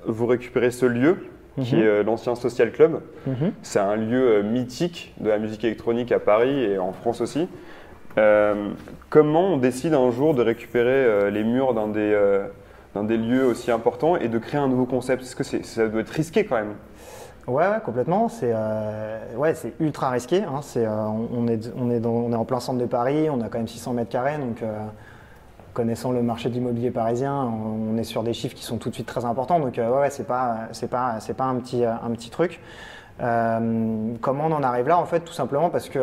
vous 0.06 0.26
récupérez 0.26 0.70
ce 0.70 0.86
lieu 0.86 1.26
qui 1.60 1.74
Mhm. 1.74 1.82
est 1.82 2.02
l'ancien 2.04 2.36
Social 2.36 2.70
Club. 2.70 3.00
C'est 3.62 3.80
un 3.80 3.96
lieu 3.96 4.42
mythique 4.42 5.14
de 5.18 5.28
la 5.30 5.38
musique 5.38 5.64
électronique 5.64 6.12
à 6.12 6.20
Paris 6.20 6.62
et 6.62 6.78
en 6.78 6.92
France 6.92 7.20
aussi. 7.20 7.48
Euh, 8.16 8.70
comment 9.10 9.54
on 9.54 9.56
décide 9.58 9.94
un 9.94 10.10
jour 10.10 10.34
de 10.34 10.42
récupérer 10.42 10.88
euh, 10.90 11.30
les 11.30 11.44
murs 11.44 11.74
d'un 11.74 11.88
des, 11.88 12.00
euh, 12.00 12.46
d'un 12.94 13.04
des 13.04 13.16
lieux 13.16 13.44
aussi 13.44 13.70
importants 13.70 14.16
et 14.16 14.28
de 14.28 14.38
créer 14.38 14.60
un 14.60 14.68
nouveau 14.68 14.86
concept? 14.86 15.22
Est-ce 15.22 15.36
que 15.36 15.44
ça 15.44 15.88
doit 15.88 16.00
être 16.00 16.10
risqué 16.10 16.44
quand 16.44 16.56
même? 16.56 16.74
Ouais, 17.46 17.64
complètement. 17.84 18.28
C'est 18.28 18.52
ouais, 19.36 19.54
ultra 19.80 20.10
risqué. 20.10 20.42
hein. 20.42 20.60
On, 21.34 21.48
est, 21.48 21.70
on, 21.76 21.90
est 21.90 22.00
dans- 22.00 22.10
on 22.10 22.32
est 22.32 22.36
en 22.36 22.44
plein 22.44 22.60
centre 22.60 22.78
de 22.78 22.86
Paris, 22.86 23.30
on 23.30 23.40
a 23.40 23.48
quand 23.48 23.58
même 23.58 23.68
600 23.68 23.94
mètres 23.94 24.10
carrés, 24.10 24.36
donc 24.36 24.62
connaissant 25.72 26.12
le 26.12 26.22
marché 26.22 26.48
de 26.48 26.54
l'immobilier 26.54 26.90
parisien, 26.90 27.34
on, 27.34 27.96
est 27.96 28.04
sur 28.04 28.22
des 28.24 28.32
chiffres 28.34 28.54
qui 28.54 28.64
sont 28.64 28.78
tout 28.78 28.90
de 28.90 28.94
suite 28.94 29.06
très 29.06 29.24
importants. 29.24 29.60
Donc 29.60 29.76
ouais, 29.78 29.86
ouais, 29.86 30.10
c'est 30.10 30.26
pas, 30.26 30.68
pas, 30.90 31.18
pas 31.36 31.44
un 31.44 31.54
petit, 31.56 31.84
un 31.84 32.10
petit 32.10 32.30
truc. 32.30 32.60
Euh, 33.20 34.14
comment 34.20 34.46
on 34.46 34.52
en 34.52 34.62
arrive 34.62 34.88
là 34.88 34.98
En 34.98 35.04
fait, 35.04 35.20
tout 35.20 35.32
simplement 35.32 35.70
parce 35.70 35.88
que 35.88 35.98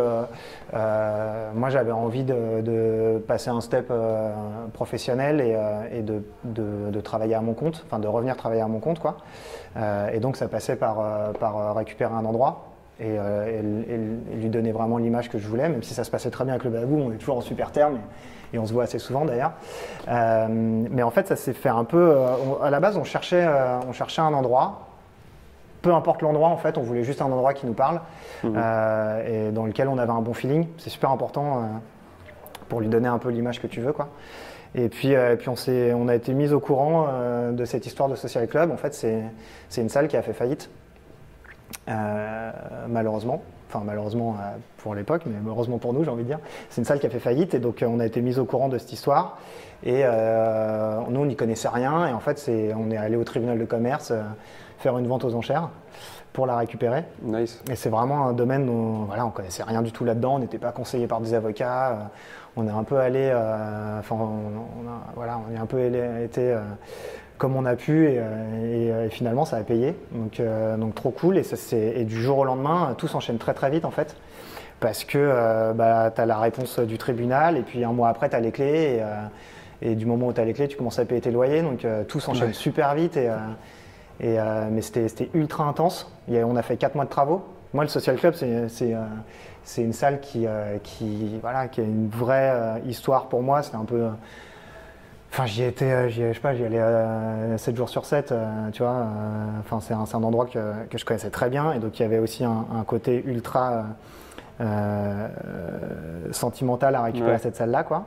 euh, 0.74 1.52
moi 1.54 1.70
j'avais 1.70 1.92
envie 1.92 2.24
de, 2.24 3.24
passer 3.28 3.50
un 3.50 3.62
step 3.62 3.88
euh, 3.90 4.32
professionnel 4.74 5.42
et, 5.42 6.02
de, 6.02 7.02
travailler 7.02 7.36
à 7.36 7.42
mon 7.42 7.54
compte, 7.54 7.84
enfin 7.86 8.00
de 8.00 8.08
revenir 8.08 8.36
travailler 8.36 8.62
à 8.62 8.68
mon 8.68 8.80
compte, 8.80 9.00
quoi. 9.00 9.18
Et 10.12 10.20
donc 10.20 10.38
ça 10.38 10.48
passait 10.48 10.76
par, 10.76 11.76
récupérer 11.76 12.14
un 12.14 12.26
endroit 12.26 12.68
et, 13.00 13.18
lui 14.34 14.50
donner 14.50 14.72
vraiment 14.72 14.98
l'image 14.98 15.30
que 15.30 15.38
je 15.38 15.48
voulais, 15.48 15.70
même 15.70 15.84
si 15.84 15.94
ça 15.94 16.04
se 16.04 16.12
passait 16.12 16.32
très 16.32 16.44
bien 16.44 16.54
avec 16.54 16.64
le 16.64 16.72
Babou, 16.72 16.98
on 16.98 17.12
est 17.12 17.18
toujours 17.18 17.38
en 17.38 17.42
super 17.42 17.72
terme 17.72 18.00
et, 18.54 18.58
on 18.58 18.66
se 18.66 18.74
voit 18.74 18.84
assez 18.84 19.00
souvent 19.00 19.26
d'ailleurs. 19.26 19.54
Mais 20.08 21.04
en 21.04 21.12
fait 21.12 21.28
ça 21.28 21.36
s'est 21.36 21.54
fait 21.54 21.70
un 21.70 21.84
peu, 21.84 22.16
à 22.62 22.70
la 22.70 22.80
base 22.80 22.98
on 22.98 23.04
cherchait 23.04 23.44
un 23.44 24.34
endroit, 24.34 24.85
peu 25.86 25.94
importe 25.94 26.24
l'endroit 26.24 26.50
en 26.50 26.58
fait, 26.58 26.80
on 26.80 26.82
voulait 26.82 27.04
juste 27.04 27.22
un 27.22 27.26
endroit 27.26 27.54
qui 27.54 27.68
nous 27.68 27.74
parle 27.74 28.02
euh, 28.44 29.50
et 29.50 29.52
dans 29.52 29.68
lequel 29.68 29.88
on 29.88 30.00
avait 30.00 30.12
un 30.12 30.22
bon 30.22 30.34
feeling, 30.34 30.66
c'est 30.80 30.90
super 30.90 31.12
important 31.12 31.60
euh, 31.60 31.62
pour 32.70 32.82
lui 32.82 32.88
donner 32.88 33.08
un 33.08 33.20
peu 33.20 33.30
l'image 33.30 33.62
que 33.62 33.68
tu 33.68 33.82
veux 33.82 33.94
quoi. 33.94 34.08
Et 34.74 34.90
puis, 34.90 35.14
euh, 35.14 35.34
et 35.34 35.36
puis 35.38 35.48
on, 35.48 35.54
on 35.96 36.08
a 36.08 36.16
été 36.16 36.34
mis 36.34 36.52
au 36.54 36.60
courant 36.60 37.08
de 37.52 37.66
cette 37.66 37.86
histoire 37.86 38.10
de 38.10 38.16
Social 38.16 38.48
Club. 38.48 38.72
En 38.72 38.78
fait, 38.78 38.96
c'est 38.96 39.82
une 39.82 39.90
salle 39.90 40.08
qui 40.08 40.18
a 40.18 40.24
fait 40.24 40.34
faillite, 40.34 40.72
malheureusement. 42.88 43.44
Enfin, 43.70 43.84
malheureusement 43.86 44.38
pour 44.78 44.96
l'époque, 44.96 45.24
mais 45.28 45.36
heureusement 45.48 45.78
pour 45.78 45.94
nous, 45.94 46.04
j'ai 46.04 46.10
envie 46.10 46.24
de 46.24 46.28
dire. 46.30 46.40
C'est 46.70 46.82
une 46.82 46.86
salle 46.86 47.00
qui 47.00 47.06
a 47.08 47.10
fait 47.12 47.20
faillite 47.20 47.54
et 47.54 47.60
donc 47.60 47.84
on 47.88 48.00
a 48.00 48.06
été 48.08 48.22
mis 48.22 48.40
au 48.40 48.46
courant 48.46 48.70
de 48.70 48.78
cette 48.80 48.92
histoire. 48.92 49.38
Et 49.84 50.04
nous, 50.04 51.20
on 51.20 51.26
n'y 51.26 51.36
connaissait 51.36 51.70
rien. 51.70 52.08
Et 52.08 52.12
en 52.14 52.20
fait, 52.20 52.40
c'est- 52.40 52.74
on 52.74 52.90
est 52.90 52.98
allé 52.98 53.16
au 53.18 53.24
tribunal 53.24 53.60
de 53.60 53.66
commerce 53.66 54.12
faire 54.86 55.00
une 55.00 55.08
vente 55.08 55.24
aux 55.26 55.34
enchères 55.34 55.70
pour 56.32 56.46
la 56.46 56.58
récupérer. 56.58 57.06
Nice. 57.24 57.60
Et 57.72 57.76
c'est 57.76 57.90
vraiment 57.90 58.28
un 58.28 58.34
domaine 58.34 58.68
dont 58.68 59.06
voilà, 59.06 59.26
on 59.26 59.32
connaissait 59.32 59.64
rien 59.64 59.82
du 59.82 59.92
tout 59.92 60.06
là-dedans, 60.06 60.36
on 60.36 60.40
n'était 60.40 60.60
pas 60.60 60.72
conseillé 60.72 61.08
par 61.08 61.22
des 61.22 61.34
avocats, 61.34 61.90
euh, 61.90 61.94
on 62.56 62.68
est 62.68 62.72
un 62.72 62.84
peu 62.84 62.98
allé, 63.00 63.32
euh, 63.34 63.98
enfin, 64.00 64.16
on, 64.16 64.84
on 64.86 64.88
a, 64.88 65.02
voilà, 65.16 65.40
on 65.50 65.56
est 65.56 65.58
un 65.58 65.66
peu 65.66 65.78
allé- 65.78 66.24
été 66.24 66.52
euh, 66.52 66.60
comme 67.40 67.56
on 67.56 67.66
a 67.66 67.76
pu 67.76 68.06
et, 68.10 68.22
et, 68.64 68.88
et 68.90 69.10
finalement 69.10 69.44
ça 69.44 69.58
a 69.58 69.62
payé, 69.64 69.96
donc, 70.12 70.40
donc 70.78 70.94
trop 70.94 71.10
cool. 71.10 71.38
Et, 71.38 71.44
ça, 71.44 71.56
c'est- 71.56 71.94
et 72.00 72.04
du 72.04 72.22
jour 72.22 72.38
au 72.38 72.46
lendemain, 72.46 72.94
tout 72.96 73.08
s'enchaîne 73.08 73.40
très 73.40 73.56
très 73.56 73.72
vite 73.72 73.86
en 73.86 73.92
fait, 73.92 74.16
parce 74.82 75.04
que 75.04 75.74
bah, 75.74 76.12
tu 76.14 76.22
as 76.22 76.26
la 76.28 76.38
réponse 76.38 76.78
du 76.80 77.00
tribunal 77.00 77.58
et 77.58 77.62
puis 77.64 77.84
un 77.84 77.92
mois 77.92 78.10
après 78.10 78.30
tu 78.30 78.36
as 78.36 78.40
les 78.40 78.52
clés. 78.52 79.02
Et, 79.82 79.96
du 79.96 80.06
moment 80.06 80.28
où 80.28 80.34
tu 80.34 80.40
as 80.40 80.46
les 80.46 80.54
clés, 80.54 80.68
tu 80.70 80.78
commences 80.78 81.00
à 81.00 81.06
payer 81.06 81.20
tes 81.22 81.32
loyers, 81.32 81.62
donc 81.62 81.86
tout 82.08 82.20
s'enchaîne 82.22 82.48
Ouais. 82.50 82.54
super 82.54 82.94
vite. 82.96 83.18
Et, 83.18 83.30
et, 84.20 84.40
euh, 84.40 84.68
mais 84.72 84.82
c'était 84.82 85.30
ultra 85.34 85.66
intense. 85.66 86.12
On 86.30 86.56
a 86.56 86.62
fait 86.62 86.78
4 86.78 86.96
mois 86.96 87.06
de 87.06 87.10
travaux. 87.10 87.44
Moi, 87.74 87.84
le 87.84 87.90
Social 87.90 88.16
Club, 88.16 88.34
c'est 88.36 88.94
euh, 88.94 89.04
une 89.78 89.94
salle 89.94 90.20
qui, 90.22 90.48
euh, 90.48 90.78
qui, 90.84 91.38
voilà, 91.42 91.68
qui 91.68 91.82
a 91.82 91.84
une 91.84 92.08
vraie 92.10 92.52
euh, 92.54 92.78
histoire 92.86 93.28
pour 93.28 93.42
moi. 93.44 93.62
C'était 93.64 93.78
un 93.78 93.86
peu. 93.86 94.02
euh, 94.04 94.10
Enfin, 95.32 95.48
j'y 95.48 95.64
étais, 95.64 95.92
euh, 95.92 96.08
je 96.08 96.32
sais 96.32 96.40
pas, 96.40 96.56
j'y 96.56 96.64
allais 96.64 97.58
7 97.58 97.76
jours 97.76 97.90
sur 97.90 98.06
7, 98.06 98.34
tu 98.72 98.84
vois. 98.84 98.92
euh, 98.94 99.06
Enfin, 99.60 99.82
c'est 99.82 99.94
un, 99.94 100.24
endroit 100.24 100.46
que, 100.46 100.86
que 100.90 100.98
je 100.98 101.04
connaissais 101.04 101.30
très 101.30 101.50
bien. 101.50 101.74
Et 101.74 101.80
donc, 101.80 102.00
il 102.00 102.04
y 102.04 102.06
avait 102.06 102.20
aussi 102.20 102.46
un, 102.46 102.66
un 102.74 102.84
côté 102.86 103.22
ultra 103.26 103.74
euh, 103.74 103.82
euh, 104.62 105.28
sentimental 106.32 106.96
à 106.96 107.02
récupérer 107.04 107.34
Ouais. 107.34 107.38
cette 107.38 107.58
salle-là, 107.58 107.84
quoi. 107.84 108.06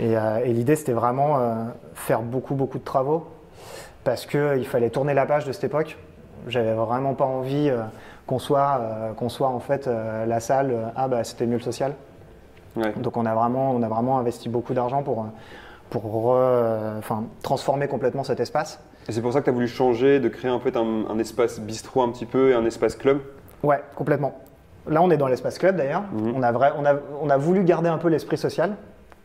Et, 0.00 0.16
euh, 0.16 0.38
et 0.44 0.54
l'idée, 0.54 0.76
c'était 0.76 0.92
vraiment 0.94 1.38
euh, 1.38 1.54
faire 1.92 2.22
beaucoup, 2.22 2.54
beaucoup 2.54 2.78
de 2.78 2.84
travaux 2.84 3.26
parce 4.04 4.26
qu'il 4.26 4.66
fallait 4.66 4.90
tourner 4.90 5.14
la 5.14 5.26
page 5.26 5.44
de 5.46 5.52
cette 5.52 5.64
époque. 5.64 5.96
J'avais 6.46 6.74
vraiment 6.74 7.14
pas 7.14 7.24
envie 7.24 7.70
euh, 7.70 7.82
qu'on 8.26 8.38
soit, 8.38 8.78
euh, 8.80 9.12
qu'on 9.14 9.28
soit 9.30 9.48
en 9.48 9.60
fait 9.60 9.86
euh, 9.86 10.26
la 10.26 10.40
salle, 10.40 10.70
euh, 10.70 10.84
ah 10.94 11.08
bah 11.08 11.24
c'était 11.24 11.46
mieux 11.46 11.56
le 11.56 11.62
social. 11.62 11.94
Ouais. 12.76 12.92
Donc 12.96 13.16
on 13.16 13.24
a 13.24 13.34
vraiment, 13.34 13.70
on 13.70 13.82
a 13.82 13.88
vraiment 13.88 14.18
investi 14.18 14.48
beaucoup 14.48 14.74
d'argent 14.74 15.02
pour, 15.02 15.20
euh, 15.20 15.24
pour 15.90 16.02
re- 16.04 16.98
enfin, 16.98 17.24
transformer 17.42 17.88
complètement 17.88 18.24
cet 18.24 18.40
espace. 18.40 18.80
Et 19.08 19.12
c'est 19.12 19.22
pour 19.22 19.32
ça 19.32 19.40
que 19.40 19.44
tu 19.44 19.50
as 19.50 19.54
voulu 19.54 19.68
changer, 19.68 20.20
de 20.20 20.28
créer 20.28 20.50
en 20.50 20.60
fait 20.60 20.76
un, 20.76 21.04
un 21.08 21.18
espace 21.18 21.60
bistrot 21.60 22.02
un 22.02 22.10
petit 22.10 22.26
peu 22.26 22.50
et 22.50 22.54
un 22.54 22.64
espace 22.64 22.96
club? 22.96 23.20
Ouais, 23.62 23.82
complètement. 23.94 24.34
Là, 24.86 25.00
on 25.02 25.10
est 25.10 25.16
dans 25.16 25.28
l'espace 25.28 25.58
club 25.58 25.76
d'ailleurs. 25.76 26.02
Mhm. 26.12 26.34
on, 26.36 26.42
a 26.42 26.52
vrai- 26.52 26.72
on, 26.78 26.84
a, 26.84 26.94
on 27.22 27.30
a 27.30 27.36
voulu 27.38 27.64
garder 27.64 27.88
un 27.88 27.98
peu 27.98 28.08
l'esprit 28.08 28.36
social, 28.36 28.74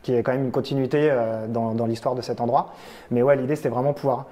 qui 0.02 0.14
est 0.14 0.22
quand 0.22 0.32
même 0.32 0.44
une 0.44 0.50
continuité 0.52 1.08
euh, 1.10 1.46
dans, 1.46 1.72
dans 1.72 1.84
l'histoire 1.84 2.14
de 2.14 2.22
cet 2.22 2.40
endroit. 2.40 2.72
Mais 3.10 3.22
ouais, 3.22 3.36
l'idée, 3.36 3.56
c'était 3.56 3.68
vraiment 3.68 3.92
pouvoir 3.92 4.26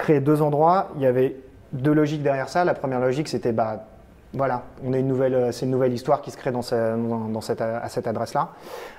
créer 0.00 0.20
deux 0.20 0.42
endroits. 0.42 0.88
Il 0.96 1.02
y 1.02 1.06
avait 1.06 1.36
deux 1.72 1.92
logiques 1.92 2.22
derrière 2.22 2.48
ça. 2.48 2.64
La 2.64 2.74
première 2.74 3.00
logique, 3.00 3.28
c'était 3.28 3.52
bah, 3.52 3.84
voilà, 4.32 4.62
on 4.84 4.92
est 4.92 5.00
une 5.00 5.08
nouvelle, 5.08 5.34
euh, 5.34 5.52
c'est 5.52 5.66
une 5.66 5.72
nouvelle 5.72 5.92
histoire 5.92 6.22
qui 6.22 6.30
se 6.30 6.36
crée 6.36 6.52
dans, 6.52 6.62
ce- 6.62 6.96
dans- 6.96 7.28
dans 7.28 7.40
cette, 7.40 7.60
à 7.60 7.88
cette 7.88 8.06
adresse-là. 8.06 8.50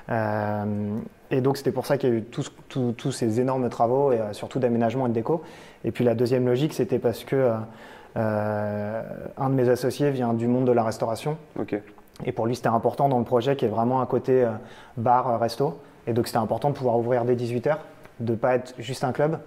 Euh, 0.10 0.98
et 1.31 1.39
donc, 1.41 1.58
c'était 1.58 1.72
pour 1.72 1.86
ça 1.86 1.98
qu'il 1.98 2.10
y 2.10 2.12
a 2.12 2.15
eu 2.17 2.24
tous, 2.24 2.51
tous- 2.70 2.91
tous 2.93 3.12
ces 3.12 3.39
énormes 3.39 3.70
travaux, 3.70 4.12
et 4.12 4.20
euh, 4.20 4.34
surtout 4.34 4.60
d'aménagement 4.60 5.05
et 5.05 5.10
de 5.10 5.13
déco. 5.13 5.41
Et 5.86 5.91
puis, 5.91 6.03
la 6.03 6.15
deuxième 6.15 6.46
logique, 6.46 6.74
c'était 6.74 7.00
parce 7.00 7.24
que 7.24 7.36
euh, 7.36 7.53
euh, 8.17 9.01
un 9.38 9.50
de 9.50 9.55
mes 9.55 9.70
associés 9.70 10.12
vient 10.12 10.34
du 10.34 10.48
monde 10.48 10.65
de 10.65 10.72
la 10.72 10.84
restauration. 10.84 11.38
Ok. 11.60 11.75
Et 12.25 12.31
pour 12.31 12.46
lui, 12.46 12.55
c'était 12.55 12.67
important 12.67 13.10
dans 13.10 13.17
le 13.20 13.24
projet 13.25 13.55
qui 13.55 13.65
est 13.65 13.70
vraiment 13.70 14.01
un 14.01 14.05
côté 14.05 14.43
euh, 14.43 14.50
bar, 14.98 15.29
euh, 15.29 15.38
resto. 15.38 15.79
Et 16.08 16.13
donc, 16.13 16.27
c'était 16.27 16.39
important 16.39 16.70
de 16.70 16.75
pouvoir 16.75 16.98
ouvrir 16.98 17.25
dès 17.25 17.36
18h, 17.36 17.77
de 18.20 18.31
ne 18.34 18.38
pas 18.38 18.55
être 18.55 18.74
juste 18.79 19.03
un 19.03 19.12
club. 19.13 19.39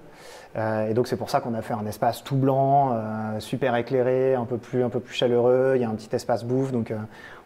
Euh, 0.57 0.89
et 0.89 0.95
donc, 0.95 1.09
c'est 1.09 1.17
pour 1.17 1.31
ça 1.31 1.41
qu'on 1.41 1.55
a 1.55 1.63
fait 1.63 1.75
un 1.75 1.85
espace 1.87 2.23
tout 2.23 2.37
blanc, 2.37 2.93
euh, 2.93 3.41
super 3.41 3.75
éclairé, 3.77 4.35
un 4.35 4.45
peu, 4.45 4.57
plus, 4.57 4.85
un 4.85 4.89
peu 4.89 5.01
plus 5.01 5.15
chaleureux. 5.15 5.73
Il 5.77 5.83
y 5.83 5.85
a 5.85 5.89
un 5.89 5.95
petit 5.95 6.15
espace 6.15 6.45
bouffe. 6.45 6.71
Donc, 6.73 6.91
euh, 6.91 6.97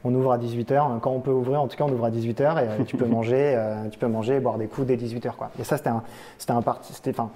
on 0.05 0.15
ouvre 0.15 0.33
à 0.33 0.39
18h. 0.39 1.01
Quand 1.01 1.11
on 1.13 1.21
peut 1.21 1.31
ouvrir, 1.31 1.61
en 1.63 1.69
tout 1.69 1.77
cas, 1.77 1.85
on 1.85 1.93
ouvre 1.93 2.05
à 2.05 2.11
18h. 2.11 2.81
Et 2.81 2.85
tu, 2.85 2.97
peux 2.97 3.07
manger, 3.07 3.59
tu 3.91 3.99
peux 3.99 4.09
manger 4.09 4.37
et 4.37 4.41
boire 4.41 4.59
des 4.59 4.67
coups 4.67 4.87
dès 4.87 4.97
18h. 4.97 5.33
Quoi. 5.37 5.51
Et 5.59 5.65
ça, 5.65 5.77
c'était 5.79 5.89
un, 5.89 6.03
c'était 6.37 6.53
un 6.53 6.63
parti. 6.63 6.93
C'était, 6.93 7.11
enfin, 7.11 7.31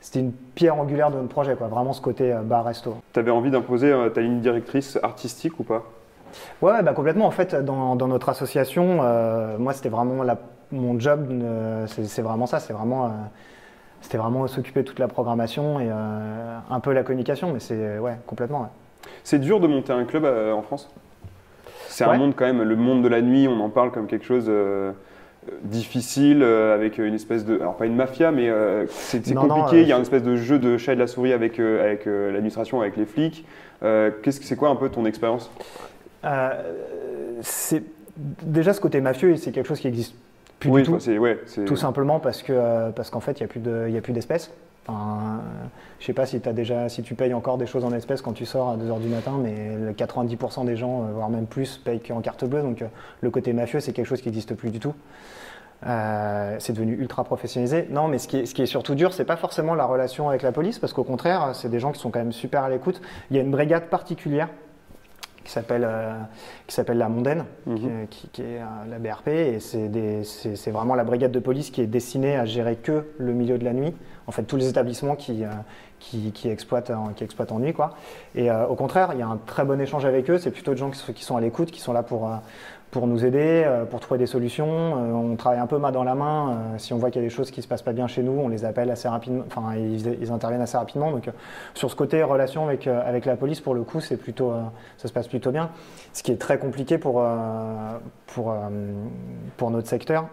c'était 0.00 0.20
une 0.20 0.32
pierre 0.32 0.78
angulaire 0.78 1.10
de 1.10 1.16
notre 1.16 1.28
projet, 1.28 1.56
quoi. 1.56 1.66
vraiment 1.66 1.92
ce 1.92 2.00
côté 2.00 2.34
bar-resto. 2.44 2.96
Tu 3.12 3.18
avais 3.18 3.32
envie 3.32 3.50
d'imposer 3.50 3.92
ta 4.14 4.20
ligne 4.20 4.38
directrice 4.40 4.98
artistique 5.02 5.58
ou 5.58 5.64
pas? 5.64 5.82
Ouais, 6.62 6.82
bah 6.82 6.92
complètement. 6.92 7.26
En 7.26 7.30
fait, 7.32 7.54
dans, 7.56 7.96
dans 7.96 8.06
notre 8.06 8.28
association, 8.28 9.02
moi, 9.58 9.72
c'était 9.72 9.88
vraiment 9.88 10.22
la- 10.22 10.38
mon 10.70 10.98
job. 11.00 11.26
c'est 11.88 12.04
c'est 12.06 12.22
vraiment 12.22 12.46
ça. 12.46 12.60
C'est 12.60 12.72
vraiment, 12.72 13.10
c'était 14.00 14.18
vraiment 14.18 14.46
s'occuper 14.46 14.82
de 14.82 14.88
toute 14.88 14.98
la 14.98 15.08
programmation 15.08 15.80
et 15.80 15.88
euh, 15.90 16.58
un 16.70 16.80
peu 16.80 16.92
la 16.92 17.02
communication. 17.02 17.52
Mais 17.52 17.60
c'est 17.60 17.98
ouais, 17.98 18.16
complètement. 18.26 18.62
ouais. 18.62 19.10
C'est 19.24 19.38
dur 19.38 19.60
de 19.60 19.66
monter 19.66 19.92
un 19.92 20.04
club 20.04 20.24
euh, 20.24 20.52
en 20.52 20.62
France? 20.62 20.90
C'est 21.88 22.04
un 22.04 22.16
monde 22.16 22.34
quand 22.36 22.44
même, 22.44 22.62
le 22.62 22.76
monde 22.76 23.02
de 23.02 23.08
la 23.08 23.20
nuit, 23.20 23.48
on 23.48 23.58
en 23.60 23.70
parle 23.70 23.90
comme 23.90 24.06
quelque 24.06 24.24
chose 24.24 24.44
euh, 24.48 24.92
difficile, 25.62 26.44
euh, 26.44 26.72
avec 26.72 26.98
une 26.98 27.14
espèce 27.14 27.44
de... 27.44 27.56
Alors 27.56 27.76
pas 27.76 27.86
une 27.86 27.96
mafia, 27.96 28.30
mais 28.30 28.48
euh, 28.48 28.86
c'est 28.88 29.34
compliqué, 29.34 29.78
euh, 29.78 29.82
il 29.82 29.88
y 29.88 29.92
a 29.92 29.96
une 29.96 30.02
espèce 30.02 30.22
de 30.22 30.36
jeu 30.36 30.60
de 30.60 30.76
chat 30.76 30.92
et 30.92 30.94
de 30.94 31.00
la 31.00 31.08
souris 31.08 31.32
avec, 31.32 31.58
avec 31.58 32.06
l'administration, 32.06 32.80
avec 32.80 32.96
les 32.96 33.06
flics. 33.06 33.44
Qu'est-ce 33.80 34.38
que 34.38 34.46
c'est 34.46 34.54
quoi 34.54 34.68
un 34.68 34.76
peu 34.76 34.90
ton 34.90 35.06
expérience? 35.06 35.50
C'est 37.40 37.82
déjà 38.16 38.72
ce 38.72 38.80
côté 38.80 39.00
mafieux, 39.00 39.34
c'est 39.36 39.50
quelque 39.50 39.66
chose 39.66 39.80
qui 39.80 39.88
existe 39.88 40.14
plus 40.58 40.70
Oui, 40.70 40.82
du 40.82 40.88
tout. 40.88 40.96
enfin. 40.96 41.16
Ouais, 41.18 41.38
simplement 41.76 42.20
parce 42.20 42.42
que 42.42 42.52
euh, 42.52 42.90
parce 42.90 43.10
qu'en 43.10 43.20
fait, 43.20 43.40
il 43.40 43.46
n'y 43.90 43.98
a 43.98 44.00
plus 44.00 44.12
d'espèces. 44.12 44.50
Enfin, 44.86 45.40
euh, 45.44 45.66
je 46.00 46.06
sais 46.06 46.12
pas 46.14 46.24
si, 46.24 46.40
as 46.44 46.52
déjà, 46.52 46.88
si 46.88 47.02
tu 47.02 47.14
payes 47.14 47.34
encore 47.34 47.58
des 47.58 47.66
choses 47.66 47.84
en 47.84 47.92
espèces 47.92 48.22
quand 48.22 48.32
tu 48.32 48.46
sors 48.46 48.70
à 48.70 48.76
2h 48.76 49.00
du 49.00 49.08
matin, 49.08 49.38
mais 49.38 49.76
le 49.76 49.92
90% 49.92 50.64
des 50.64 50.76
gens, 50.76 51.02
euh, 51.02 51.12
voire 51.12 51.28
même 51.28 51.46
plus, 51.46 51.76
payent 51.76 52.00
qu'en 52.00 52.20
carte 52.20 52.44
bleue. 52.44 52.62
Donc 52.62 52.82
euh, 52.82 52.86
le 53.20 53.30
côté 53.30 53.52
mafieux, 53.52 53.80
c'est 53.80 53.92
quelque 53.92 54.06
chose 54.06 54.22
qui 54.22 54.28
n'existe 54.28 54.54
plus 54.54 54.70
du 54.70 54.80
tout. 54.80 54.94
Euh, 55.86 56.56
c'est 56.58 56.72
devenu 56.72 56.94
ultra 56.94 57.22
professionnalisé. 57.22 57.86
Non, 57.90 58.08
mais 58.08 58.18
ce 58.18 58.26
qui 58.28 58.38
est, 58.38 58.46
ce 58.46 58.54
qui 58.54 58.62
est 58.62 58.66
surtout 58.66 58.94
dur, 58.94 59.12
c'est 59.12 59.24
pas 59.24 59.36
forcément 59.36 59.74
la 59.74 59.84
relation 59.84 60.28
avec 60.28 60.42
la 60.42 60.52
police, 60.52 60.78
parce 60.78 60.92
qu'au 60.92 61.04
contraire, 61.04 61.50
c'est 61.52 61.68
des 61.68 61.80
gens 61.80 61.92
qui 61.92 62.00
sont 62.00 62.10
quand 62.10 62.18
même 62.18 62.32
super 62.32 62.64
à 62.64 62.70
l'écoute. 62.70 63.00
Il 63.30 63.36
y 63.36 63.40
a 63.40 63.42
une 63.42 63.50
brigade 63.50 63.84
particulière 63.88 64.48
qui 65.44 65.52
s'appelle 65.52 65.84
euh, 65.86 66.12
qui 66.66 66.74
s'appelle 66.74 66.98
la 66.98 67.08
Mondaine, 67.08 67.44
Mhm. 67.66 67.76
qui, 67.78 67.86
est- 67.86 68.06
qui- 68.10 68.28
qui 68.28 68.42
est 68.42 68.58
euh, 68.60 68.64
la 68.90 68.98
BRP, 68.98 69.28
et 69.28 69.58
c'est 69.60 70.70
vraiment 70.70 70.94
la 70.94 71.04
brigade 71.04 71.32
de 71.32 71.38
police 71.38 71.70
qui 71.70 71.80
est 71.80 71.86
destinée 71.86 72.36
à 72.36 72.44
gérer 72.44 72.76
que 72.76 73.06
le 73.18 73.32
milieu 73.32 73.58
de 73.58 73.64
la 73.64 73.72
nuit. 73.72 73.94
En 74.26 74.32
fait, 74.32 74.42
tous 74.42 74.56
les 74.56 74.68
établissements 74.68 75.16
qui 75.16 75.44
euh, 75.44 75.48
qui, 75.98 76.32
qui 76.32 76.48
exploitent 76.48 76.90
en, 76.90 77.08
qui 77.08 77.24
exploitent 77.24 77.52
en 77.52 77.60
quoi. 77.72 77.94
Et 78.34 78.50
euh, 78.50 78.66
au 78.66 78.74
contraire, 78.74 79.10
il 79.12 79.18
y 79.18 79.22
a 79.22 79.26
un 79.28 79.38
très 79.46 79.64
bon 79.64 79.80
échange 79.80 80.04
avec 80.04 80.30
eux. 80.30 80.38
C'est 80.38 80.50
plutôt 80.50 80.72
des 80.72 80.78
gens 80.78 80.90
qui 80.90 80.98
sont, 80.98 81.12
qui 81.12 81.24
sont 81.24 81.36
à 81.36 81.40
l'écoute, 81.40 81.70
qui 81.70 81.80
sont 81.80 81.92
là 81.92 82.02
pour 82.02 82.28
euh, 82.28 82.36
pour 82.90 83.06
nous 83.06 83.24
aider, 83.24 83.64
euh, 83.66 83.84
pour 83.84 84.00
trouver 84.00 84.18
des 84.18 84.26
solutions. 84.26 84.66
Euh, 84.66 85.12
on 85.12 85.36
travaille 85.36 85.58
un 85.58 85.66
peu 85.66 85.78
main 85.78 85.92
dans 85.92 86.04
la 86.04 86.14
main. 86.14 86.50
Euh, 86.50 86.78
si 86.78 86.92
on 86.92 86.98
voit 86.98 87.10
qu'il 87.10 87.20
y 87.20 87.24
a 87.24 87.28
des 87.28 87.34
choses 87.34 87.50
qui 87.50 87.60
se 87.60 87.68
passent 87.68 87.82
pas 87.82 87.92
bien 87.92 88.06
chez 88.06 88.22
nous, 88.22 88.32
on 88.32 88.48
les 88.48 88.64
appelle 88.64 88.90
assez 88.90 89.08
rapidement. 89.08 89.44
Enfin, 89.46 89.74
ils, 89.76 90.06
ils 90.20 90.32
interviennent 90.32 90.62
assez 90.62 90.78
rapidement. 90.78 91.10
Donc, 91.10 91.28
euh, 91.28 91.32
sur 91.74 91.90
ce 91.90 91.96
côté 91.96 92.22
relation 92.22 92.64
avec 92.66 92.86
euh, 92.86 93.02
avec 93.04 93.26
la 93.26 93.36
police, 93.36 93.60
pour 93.60 93.74
le 93.74 93.82
coup, 93.82 94.00
c'est 94.00 94.16
plutôt, 94.16 94.52
euh, 94.52 94.62
ça 94.96 95.08
se 95.08 95.12
passe 95.12 95.28
plutôt 95.28 95.50
bien. 95.50 95.70
Ce 96.12 96.22
qui 96.22 96.32
est 96.32 96.40
très 96.40 96.58
compliqué 96.58 96.96
pour 96.98 97.20
euh, 97.20 97.98
pour 98.26 98.52
euh, 98.52 98.56
pour 99.58 99.70
notre 99.70 99.88
secteur, 99.88 100.28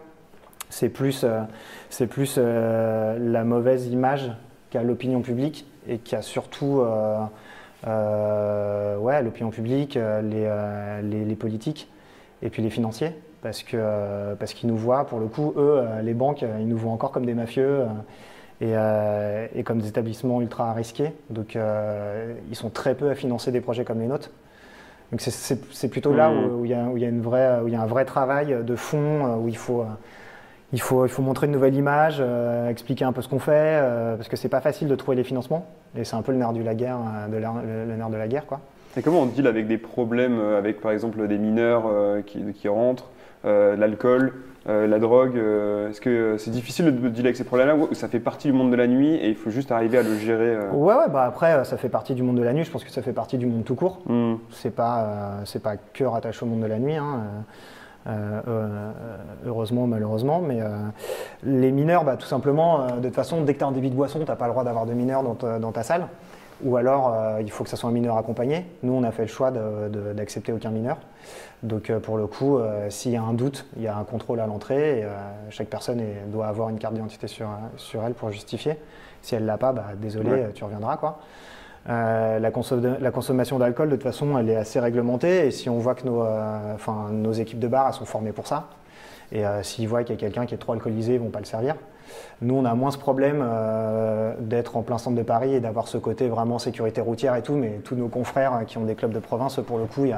c'est 0.69 0.89
plus 0.89 1.23
euh, 1.23 1.41
c'est 1.89 2.07
plus 2.07 2.35
euh, 2.37 3.17
la 3.19 3.43
mauvaise 3.43 3.87
image 3.87 4.31
qu'a 4.75 4.83
l'opinion 4.83 5.21
publique 5.21 5.65
et 5.87 5.99
qui 5.99 6.15
a 6.17 6.21
surtout 6.21 6.81
euh, 6.81 7.17
euh, 7.87 8.97
ouais, 8.97 9.21
l'opinion 9.23 9.49
publique, 9.51 9.95
euh, 9.97 10.21
les, 11.01 11.07
les, 11.09 11.23
les 11.25 11.35
politiques 11.35 11.89
et 12.41 12.49
puis 12.49 12.61
les 12.61 12.69
financiers. 12.69 13.11
Parce 13.41 13.61
que 13.63 13.77
euh, 13.79 14.35
parce 14.35 14.53
qu'ils 14.53 14.67
nous 14.69 14.75
voient, 14.77 15.05
pour 15.05 15.19
le 15.19 15.27
coup, 15.27 15.53
eux, 15.55 15.83
les 16.03 16.13
banques, 16.15 16.41
ils 16.59 16.67
nous 16.67 16.77
voient 16.77 16.91
encore 16.91 17.11
comme 17.11 17.25
des 17.27 17.35
mafieux 17.35 17.83
et, 18.59 18.71
euh, 18.75 19.47
et 19.55 19.63
comme 19.63 19.79
des 19.79 19.87
établissements 19.87 20.41
ultra 20.41 20.73
risqués. 20.73 21.11
Donc 21.29 21.55
euh, 21.55 22.33
ils 22.49 22.55
sont 22.55 22.69
très 22.71 22.95
peu 22.95 23.09
à 23.09 23.15
financer 23.15 23.51
des 23.51 23.61
projets 23.61 23.85
comme 23.85 23.99
les 24.01 24.07
nôtres. 24.07 24.31
Donc 25.11 25.21
c'est- 25.21 25.87
plutôt 25.89 26.13
là 26.13 26.29
Mhm. 26.31 26.59
où 26.59 26.65
il 26.65 26.71
y, 26.71 26.73
a- 26.73 26.83
où 26.85 26.97
il 26.97 27.03
y 27.03 27.05
a 27.05 27.09
une 27.09 27.21
vraie- 27.21 27.59
où 27.63 27.67
il 27.67 27.73
y 27.73 27.77
a 27.77 27.81
un 27.81 27.85
vrai 27.85 28.03
travail 28.05 28.57
de 28.65 28.75
fond, 28.75 29.35
où 29.37 29.47
il 29.47 29.55
faut, 29.57 29.85
il 30.73 30.81
faut, 30.81 31.05
il 31.05 31.09
faut 31.09 31.21
montrer 31.21 31.47
une 31.47 31.53
nouvelle 31.53 31.75
image, 31.75 32.17
euh, 32.19 32.69
expliquer 32.69 33.05
un 33.05 33.11
peu 33.13 33.21
ce 33.21 33.29
qu'on 33.29 33.39
fait, 33.39 33.51
euh, 33.53 34.15
parce 34.15 34.27
que 34.27 34.35
c'est 34.35 34.49
pas 34.49 34.61
facile 34.61 34.87
de 34.87 34.95
trouver 34.95 35.15
les 35.15 35.23
financements. 35.23 35.65
Et 35.97 36.03
c'est 36.03 36.15
un 36.15 36.21
peu 36.21 36.31
le 36.31 36.37
nerf 36.37 36.53
de 36.53 36.61
la 36.63 36.75
guerre, 36.75 36.97
euh, 36.97 37.27
de 37.27 37.37
la- 37.37 37.53
le, 37.87 37.95
nerf 37.95 38.09
de 38.09 38.17
la 38.17 38.27
guerre, 38.27 38.45
quoi. 38.45 38.59
Et 38.97 39.01
comment 39.01 39.21
on 39.21 39.25
deal 39.25 39.47
avec 39.47 39.67
des 39.67 39.77
problèmes, 39.77 40.39
avec 40.39 40.79
par 40.81 40.91
exemple 40.91 41.27
des 41.27 41.37
mineurs 41.37 41.83
qui, 42.25 42.41
qui 42.53 42.69
rentrent, 42.69 43.09
l'alcool, 43.43 44.31
la 44.65 44.99
drogue 44.99 45.35
Est-ce 45.35 45.99
que 45.99 46.37
c'est 46.37 46.49
difficile 46.49 46.85
de 46.85 46.91
de 46.91 47.09
dealer 47.09 47.25
avec 47.27 47.35
ces 47.35 47.43
problèmes-là 47.43 47.75
ou 47.75 47.93
ça 47.93 48.07
fait 48.07 48.21
partie 48.21 48.47
du 48.47 48.53
monde 48.53 48.71
de 48.71 48.77
la 48.77 48.87
nuit 48.87 49.15
et 49.15 49.27
il 49.27 49.35
faut 49.35 49.49
juste 49.49 49.73
arriver 49.73 49.97
à 49.97 50.01
le 50.01 50.15
gérer 50.17 50.57
Ouais, 50.71 50.95
ouais, 50.95 51.09
bah 51.11 51.25
après, 51.25 51.65
ça 51.65 51.75
fait 51.75 51.89
partie 51.89 52.13
du 52.15 52.23
monde 52.23 52.37
de 52.37 52.41
la 52.43 52.53
nuit. 52.53 52.63
Je 52.63 52.71
pense 52.71 52.85
que 52.85 52.89
ça 52.89 53.01
fait 53.01 53.11
partie 53.11 53.37
du 53.37 53.47
monde 53.47 53.65
tout 53.65 53.75
court. 53.75 53.99
Hmm. 54.05 54.35
C'est 54.51 54.73
pas, 54.73 55.41
c'est 55.43 55.61
pas 55.61 55.75
que 55.75 56.05
rattaché 56.05 56.45
au 56.45 56.47
monde 56.47 56.61
de 56.61 56.67
la 56.67 56.79
nuit, 56.79 56.95
hein, 56.95 57.19
euh, 58.07 58.41
euh, 58.47 58.91
heureusement 59.45 59.83
ou 59.83 59.87
malheureusement. 59.87 60.39
Mais 60.39 60.61
euh, 60.61 60.67
les 61.43 61.71
mineurs, 61.71 62.03
bah, 62.03 62.17
tout 62.17 62.27
simplement, 62.27 62.81
euh, 62.81 62.87
de 62.97 63.07
toute 63.07 63.15
façon, 63.15 63.41
dès 63.41 63.53
que 63.53 63.59
tu 63.59 63.63
as 63.63 63.67
un 63.67 63.71
débit 63.71 63.89
de 63.89 63.95
boisson, 63.95 64.19
tu 64.19 64.25
n'as 64.25 64.35
pas 64.35 64.45
le 64.45 64.51
droit 64.51 64.63
d'avoir 64.63 64.85
de 64.85 64.93
mineurs 64.93 65.23
dans 65.23 65.35
ta, 65.35 65.59
dans 65.59 65.71
ta 65.71 65.83
salle. 65.83 66.07
Ou 66.63 66.77
alors, 66.77 67.13
il 67.41 67.51
faut 67.51 67.65
que 67.65 67.69
ça 67.69 67.75
soit 67.75 67.89
un 67.89 67.93
mineur 67.93 68.17
accompagné. 68.17 68.65
Nous, 68.81 68.93
on 68.93 69.03
a 69.03 69.11
fait 69.11 69.23
le 69.23 69.27
choix 69.27 69.51
d'accepter 69.51 70.53
aucun 70.53 70.69
mineur. 70.69 70.95
Donc, 71.63 71.91
pour 71.97 72.15
le 72.15 72.27
coup, 72.27 72.59
s'il 72.87 73.11
y 73.11 73.17
a 73.17 73.21
un 73.21 73.33
doute, 73.33 73.65
il 73.75 73.81
y 73.83 73.89
a 73.89 73.97
un 73.97 74.05
contrôle 74.05 74.39
à 74.39 74.47
l'entrée. 74.47 74.99
Et, 74.99 75.05
chaque 75.49 75.67
personne 75.67 75.99
est- 75.99 76.23
doit 76.31 76.47
avoir 76.47 76.69
une 76.69 76.79
carte 76.79 76.93
d'identité 76.93 77.27
sur, 77.27 77.49
sur 77.75 78.01
elle 78.05 78.13
pour 78.13 78.31
justifier. 78.31 78.77
Si 79.21 79.35
elle 79.35 79.45
l'a 79.45 79.57
pas, 79.57 79.73
bah, 79.73 79.87
désolé, 79.97 80.29
Ouais. 80.31 80.49
tu 80.53 80.63
reviendras. 80.63 80.95
Quoi. 80.95 81.19
Euh, 81.87 82.39
la, 82.39 82.49
consom- 82.51 82.99
la 82.99 83.11
consommation 83.11 83.59
d'alcool, 83.59 83.89
de 83.89 83.95
toute 83.95 84.03
façon, 84.03 84.37
elle 84.37 84.49
est 84.49 84.55
assez 84.55 84.79
réglementée. 84.79 85.47
Et 85.47 85.51
si 85.51 85.69
on 85.69 85.77
voit 85.77 85.95
que 85.95 86.05
nos, 86.05 86.23
euh, 86.23 86.75
nos 87.11 87.31
équipes 87.33 87.59
de 87.59 87.67
bar 87.67 87.87
elles 87.87 87.93
sont 87.93 88.05
formées 88.05 88.31
pour 88.31 88.47
ça, 88.47 88.69
et 89.31 89.45
euh, 89.45 89.63
s'ils 89.63 89.87
voient 89.87 90.03
qu'il 90.03 90.15
y 90.15 90.17
a 90.17 90.19
quelqu'un 90.19 90.45
qui 90.45 90.53
est 90.53 90.57
trop 90.57 90.73
alcoolisé, 90.73 91.15
ils 91.15 91.19
vont 91.19 91.29
pas 91.29 91.39
le 91.39 91.45
servir. 91.45 91.75
Nous, 92.41 92.53
on 92.55 92.65
a 92.65 92.75
moins 92.75 92.91
ce 92.91 92.97
problème 92.99 93.43
euh, 93.43 94.33
d'être 94.39 94.77
en 94.77 94.83
plein 94.83 94.99
centre 94.99 95.15
de 95.17 95.23
Paris 95.23 95.55
et 95.55 95.59
d'avoir 95.59 95.87
ce 95.87 95.97
côté 95.97 96.27
vraiment 96.27 96.59
sécurité 96.59 97.01
routière 97.01 97.35
et 97.35 97.41
tout. 97.41 97.55
Mais 97.55 97.79
tous 97.83 97.95
nos 97.95 98.07
confrères 98.07 98.63
qui 98.67 98.77
ont 98.77 98.83
des 98.85 98.95
clubs 98.95 99.11
de 99.11 99.19
province, 99.19 99.59
pour 99.65 99.79
le 99.79 99.85
coup, 99.85 100.05
il 100.05 100.15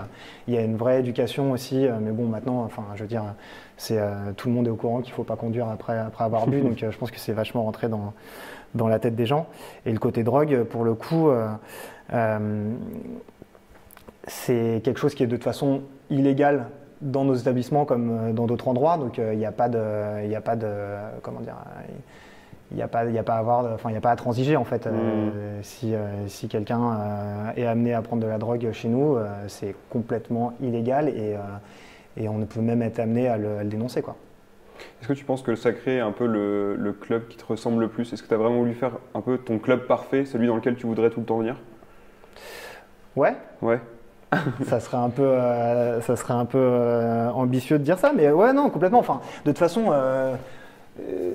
y 0.48 0.52
y 0.52 0.58
a 0.58 0.62
une 0.62 0.76
vraie 0.76 1.00
éducation 1.00 1.52
aussi. 1.52 1.88
mais 2.02 2.12
bon, 2.12 2.26
maintenant, 2.26 2.64
enfin, 2.64 2.84
je 2.96 3.04
veux 3.04 3.08
dire, 3.08 3.24
c'est 3.78 4.00
tout 4.36 4.50
le 4.50 4.54
monde 4.54 4.68
est 4.68 4.72
au 4.72 4.76
courant 4.76 5.02
qu'il 5.02 5.14
faut 5.14 5.24
pas 5.24 5.38
conduire 5.38 5.70
après, 5.70 5.98
après 5.98 6.26
avoir 6.26 6.48
bu. 6.48 6.60
donc, 6.62 6.78
je 6.78 6.98
pense 6.98 7.10
que 7.12 7.20
c'est 7.20 7.34
vachement 7.34 7.64
rentré 7.64 7.88
dans, 7.88 8.14
dans 8.78 8.88
la 8.88 9.00
tête 9.00 9.16
des 9.16 9.26
gens. 9.26 9.48
Et 9.86 9.92
le 9.92 10.00
côté 10.00 10.24
drogue, 10.24 10.64
pour 10.64 10.84
le 10.86 10.94
coup, 10.94 11.30
euh, 11.30 11.48
euh, 12.14 12.72
c'est 14.28 14.82
quelque 14.84 15.00
chose 15.00 15.16
qui 15.16 15.24
est 15.24 15.28
de 15.28 15.36
toute 15.36 15.44
façon 15.44 15.82
illégal 16.10 16.68
dans 17.02 17.24
nos 17.26 17.36
établissements 17.36 17.86
comme 17.86 18.10
euh, 18.12 18.32
dans 18.34 18.46
d'autres 18.48 18.68
endroits. 18.68 18.98
Donc 18.98 19.18
il 19.18 19.38
n'y 19.38 19.46
a 19.46 19.52
pas 19.52 19.70
de, 19.70 20.26
il 20.26 20.34
a 20.36 20.42
pas 20.42 20.56
de, 20.56 20.68
comment 21.22 21.42
dire, 21.42 21.56
il 22.72 22.78
n'y 22.78 22.84
a 22.84 22.88
pas, 22.88 23.06
il 23.06 23.18
a 23.18 23.24
pas 23.24 23.36
à 23.36 23.40
avoir, 23.40 23.64
de- 23.64 23.70
enfin 23.70 23.90
il 23.90 23.94
y 23.94 23.98
a 23.98 24.02
pas 24.02 24.12
à 24.12 24.16
transiger 24.16 24.56
en 24.58 24.64
fait. 24.66 24.88
Euh, 24.88 25.60
si 25.62 25.94
euh, 25.94 26.28
si 26.28 26.48
quelqu'un 26.48 26.82
euh, 26.82 27.52
est 27.56 27.66
amené 27.66 27.94
à 27.94 28.02
prendre 28.02 28.22
de 28.22 28.28
la 28.28 28.38
drogue 28.38 28.70
chez 28.74 28.90
nous, 28.90 29.18
c'est 29.48 29.76
complètement 29.90 30.54
illégal 30.62 31.10
et 31.10 31.36
et 32.20 32.28
on 32.28 32.40
peut 32.46 32.62
même 32.62 32.82
être 32.82 33.00
amené 33.00 33.28
à 33.28 33.38
le, 33.38 33.60
à 33.60 33.64
le 33.64 33.70
dénoncer 33.70 34.02
quoi. 34.02 34.16
Est-ce 35.00 35.08
que 35.10 35.14
tu 35.14 35.26
penses 35.26 35.42
que 35.44 35.52
le 35.52 35.58
Sacré 35.58 35.98
est 35.98 36.02
un 36.02 36.12
peu 36.12 36.26
le, 36.26 36.76
le 36.76 36.92
club 36.94 37.28
qui 37.28 37.38
te 37.38 37.46
ressemble 37.46 37.82
le 37.82 37.88
plus? 37.88 38.12
Est-ce 38.14 38.24
que 38.24 38.28
tu 38.28 38.34
as 38.34 38.38
vraiment 38.38 38.58
voulu 38.58 38.74
faire 38.74 38.94
un 39.14 39.22
peu 39.22 39.38
ton 39.38 39.60
club 39.60 39.86
parfait, 39.88 40.26
celui 40.26 40.48
dans 40.48 40.56
lequel 40.56 40.76
tu 40.76 40.88
voudrais 40.88 41.10
tout 41.10 41.20
le 41.20 41.26
temps 41.26 41.38
venir? 41.38 41.56
Ouais, 43.16 43.36
Ouais. 43.62 43.80
ça 44.68 44.82
serait 44.82 44.98
un 44.98 45.10
peu, 45.10 45.24
euh, 45.24 46.02
ça 46.02 46.18
serait 46.18 46.34
un 46.34 46.44
peu 46.44 46.58
euh, 46.58 47.30
ambitieux 47.30 47.80
de 47.80 47.84
dire 47.86 47.98
ça, 47.98 48.12
mais 48.14 48.30
ouais, 48.30 48.52
non, 48.52 48.70
complètement. 48.70 49.00
Enfin, 49.00 49.22
de 49.46 49.52
toute 49.52 49.58
façon, 49.58 49.86
euh, 49.92 50.36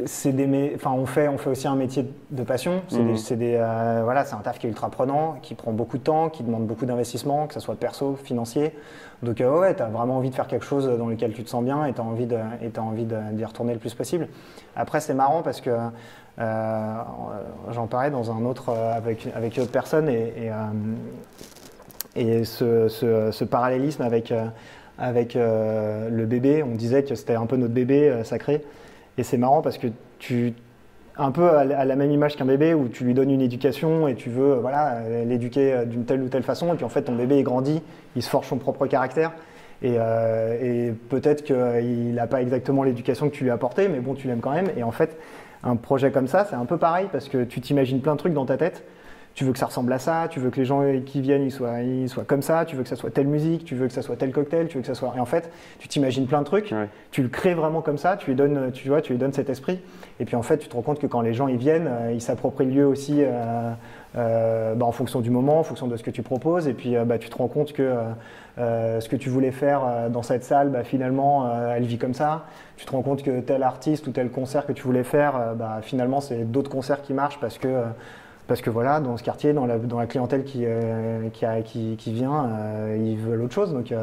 c'est 0.06 0.32
des, 0.32 0.72
enfin, 0.74 0.90
on 0.92 1.06
fait, 1.06 1.28
on 1.28 1.38
fait 1.38 1.50
aussi 1.50 1.68
un 1.68 1.76
métier 1.76 2.04
de 2.30 2.42
passion. 2.42 2.82
C'est 2.88 2.98
Mhm. 2.98 3.14
des- 3.14 3.36
des, 3.36 3.56
euh, 3.56 4.00
voilà, 4.04 4.24
c'est 4.24 4.34
un 4.34 4.38
taf 4.38 4.58
qui 4.58 4.66
est 4.66 4.70
ultra 4.70 4.90
prenant, 4.90 5.36
qui 5.42 5.54
prend 5.54 5.72
beaucoup 5.72 5.98
de 5.98 6.02
temps, 6.02 6.28
qui 6.28 6.42
demande 6.42 6.66
beaucoup 6.66 6.86
d'investissement, 6.86 7.46
que 7.46 7.54
ce 7.54 7.60
soit 7.60 7.76
perso, 7.76 8.16
financier. 8.16 8.72
Donc 9.22 9.40
euh, 9.40 9.60
ouais, 9.60 9.74
tu 9.76 9.82
as 9.82 9.86
vraiment 9.86 10.16
envie 10.16 10.30
de 10.30 10.34
faire 10.34 10.48
quelque 10.48 10.64
chose 10.64 10.86
dans 10.98 11.06
lequel 11.06 11.32
tu 11.32 11.44
te 11.44 11.48
sens 11.50 11.62
bien 11.64 11.84
et 11.86 11.92
tu 11.92 12.00
as 12.00 12.04
envie 12.04 12.26
de, 12.26 12.38
et 12.60 12.70
t'as 12.70 12.80
envie 12.82 13.04
d'y 13.04 13.44
retourner 13.44 13.72
le 13.72 13.78
plus 13.78 13.94
possible. 13.94 14.26
Après, 14.74 15.00
c'est 15.00 15.14
marrant 15.14 15.42
parce 15.42 15.60
que 15.60 15.70
euh, 16.40 16.94
j'en 17.70 17.86
parlais 17.86 18.10
dans 18.10 18.32
un 18.32 18.44
autre 18.44 18.70
euh, 18.70 18.96
avec, 18.96 19.28
avec 19.36 19.56
une 19.56 19.62
autre 19.62 19.72
personne 19.72 20.08
et, 20.08 20.32
et, 20.36 20.50
euh, 20.50 20.54
et 22.16 22.44
ce, 22.44 22.88
ce- 22.88 23.30
ce 23.30 23.44
parallélisme 23.44 24.02
avec, 24.02 24.32
euh, 24.32 24.46
avec 24.98 25.36
euh, 25.36 26.08
le 26.10 26.26
bébé, 26.26 26.62
on 26.62 26.74
disait 26.74 27.04
que 27.04 27.14
c'était 27.14 27.34
un 27.34 27.46
peu 27.46 27.56
notre 27.56 27.74
bébé 27.74 28.08
euh, 28.08 28.24
sacré. 28.24 28.64
Et 29.18 29.22
c'est 29.22 29.36
marrant 29.36 29.62
parce 29.62 29.78
que 29.78 29.88
tu, 30.18 30.54
un 31.16 31.30
peu 31.30 31.48
à 31.50 31.84
la 31.84 31.96
même 31.96 32.10
image 32.10 32.36
qu'un 32.36 32.44
bébé 32.44 32.74
où 32.74 32.88
tu 32.88 33.04
lui 33.04 33.14
donnes 33.14 33.30
une 33.30 33.42
éducation 33.42 34.08
et 34.08 34.14
tu 34.14 34.30
veux 34.30 34.52
euh, 34.52 34.60
voilà, 34.60 34.96
euh, 34.96 35.24
l'éduquer 35.24 35.72
euh, 35.72 35.84
d'une 35.84 36.04
telle 36.04 36.22
ou 36.22 36.28
telle 36.28 36.42
façon. 36.42 36.72
Et 36.72 36.76
puis 36.76 36.84
en 36.84 36.88
fait, 36.88 37.02
ton 37.02 37.14
bébé 37.14 37.38
il 37.38 37.42
grandit, 37.42 37.82
il 38.16 38.22
se 38.22 38.30
forge 38.30 38.46
son 38.46 38.58
propre 38.58 38.86
caractère. 38.86 39.32
Et, 39.82 39.96
euh, 39.98 40.88
et 40.88 40.92
peut-être 40.92 41.42
qu'il 41.42 42.14
n'a 42.14 42.26
pas 42.26 42.40
exactement 42.40 42.84
l'éducation 42.84 43.28
que 43.28 43.34
tu 43.34 43.44
lui 43.44 43.50
as 43.50 43.54
apportée, 43.54 43.88
mais 43.88 43.98
bon, 43.98 44.14
tu 44.14 44.28
l'aimes 44.28 44.40
quand 44.40 44.52
même. 44.52 44.68
Et 44.76 44.82
en 44.82 44.92
fait, 44.92 45.18
un 45.64 45.76
projet 45.76 46.12
comme 46.12 46.28
ça, 46.28 46.46
c'est 46.48 46.56
un 46.56 46.64
peu 46.64 46.78
pareil 46.78 47.08
parce 47.10 47.28
que 47.28 47.44
tu 47.44 47.60
t'imagines 47.60 48.00
plein 48.00 48.12
de 48.12 48.18
trucs 48.18 48.32
dans 48.32 48.46
ta 48.46 48.56
tête. 48.56 48.84
Tu 49.34 49.44
veux 49.44 49.52
que 49.52 49.58
ça 49.58 49.66
ressemble 49.66 49.90
à 49.94 49.98
ça, 49.98 50.26
tu 50.28 50.40
veux 50.40 50.50
que 50.50 50.56
les 50.60 50.66
gens 50.66 50.82
qui 51.06 51.22
viennent 51.22 51.42
ils 51.42 51.50
soient, 51.50 51.80
ils 51.80 52.08
soient 52.08 52.24
comme 52.24 52.42
ça, 52.42 52.66
tu 52.66 52.76
veux 52.76 52.82
que 52.82 52.88
ça 52.88 52.96
soit 52.96 53.10
telle 53.10 53.26
musique, 53.28 53.64
tu 53.64 53.74
veux 53.74 53.86
que 53.86 53.92
ça 53.94 54.02
soit 54.02 54.16
tel 54.16 54.30
cocktail, 54.30 54.68
tu 54.68 54.76
veux 54.76 54.82
que 54.82 54.86
ça 54.86 54.94
soit. 54.94 55.14
Et 55.16 55.20
en 55.20 55.24
fait, 55.24 55.50
tu 55.78 55.88
t'imagines 55.88 56.26
plein 56.26 56.40
de 56.40 56.44
trucs, 56.46 56.70
Ouais. 56.70 56.88
tu 57.10 57.22
le 57.22 57.28
crées 57.28 57.54
vraiment 57.54 57.80
comme 57.80 57.96
ça, 57.96 58.16
tu 58.18 58.28
lui 58.30 58.36
donnes, 58.36 58.70
tu 58.72 58.88
vois, 58.88 59.00
tu 59.00 59.12
lui 59.12 59.18
donnes 59.18 59.32
cet 59.32 59.48
esprit. 59.48 59.80
Et 60.20 60.26
puis 60.26 60.36
en 60.36 60.42
fait, 60.42 60.58
tu 60.58 60.68
te 60.68 60.74
rends 60.76 60.82
compte 60.82 60.98
que 60.98 61.06
quand 61.06 61.22
les 61.22 61.32
gens 61.32 61.48
ils 61.48 61.56
viennent, 61.56 61.88
euh, 61.88 62.12
ils 62.12 62.20
s'approprient 62.20 62.66
le 62.66 62.72
lieu 62.72 62.86
aussi 62.86 63.22
euh, 63.22 63.70
euh, 64.18 64.74
bah, 64.74 64.84
en 64.84 64.92
fonction 64.92 65.20
du 65.20 65.30
moment, 65.30 65.58
en 65.60 65.62
fonction 65.62 65.86
de 65.86 65.96
ce 65.96 66.02
que 66.02 66.10
tu 66.10 66.22
proposes. 66.22 66.68
Et 66.68 66.74
puis 66.74 66.94
euh, 66.94 67.04
bah, 67.06 67.16
tu 67.18 67.30
te 67.30 67.36
rends 67.38 67.48
compte 67.48 67.72
que 67.72 67.90
ce 68.58 69.08
que 69.08 69.16
tu 69.16 69.30
voulais 69.30 69.50
faire 69.50 70.10
dans 70.10 70.22
cette 70.22 70.44
salle, 70.44 70.68
bah, 70.68 70.84
finalement, 70.84 71.50
elle 71.74 71.84
vit 71.84 71.96
comme 71.96 72.12
ça. 72.12 72.44
Tu 72.76 72.84
te 72.84 72.92
rends 72.92 73.00
compte 73.00 73.22
que 73.22 73.40
tel 73.40 73.62
artiste 73.62 74.06
ou 74.06 74.10
tel 74.10 74.28
concert 74.30 74.66
que 74.66 74.72
tu 74.72 74.82
voulais 74.82 75.04
faire, 75.04 75.54
bah, 75.56 75.78
finalement, 75.80 76.20
c'est 76.20 76.50
d'autres 76.50 76.70
concerts 76.70 77.00
qui 77.00 77.14
marchent 77.14 77.40
parce 77.40 77.56
que 77.56 77.68
parce 78.46 78.60
que 78.60 78.70
voilà, 78.70 79.00
dans 79.00 79.16
ce 79.16 79.22
quartier, 79.22 79.52
dans 79.52 79.66
la, 79.66 80.06
clientèle 80.06 80.44
qui, 80.44 80.64
euh, 80.66 81.28
vient, 82.06 82.46
euh, 82.46 82.96
ils 83.00 83.18
veulent 83.18 83.42
autre 83.42 83.54
chose. 83.54 83.72
Donc, 83.72 83.90
il 83.90 83.98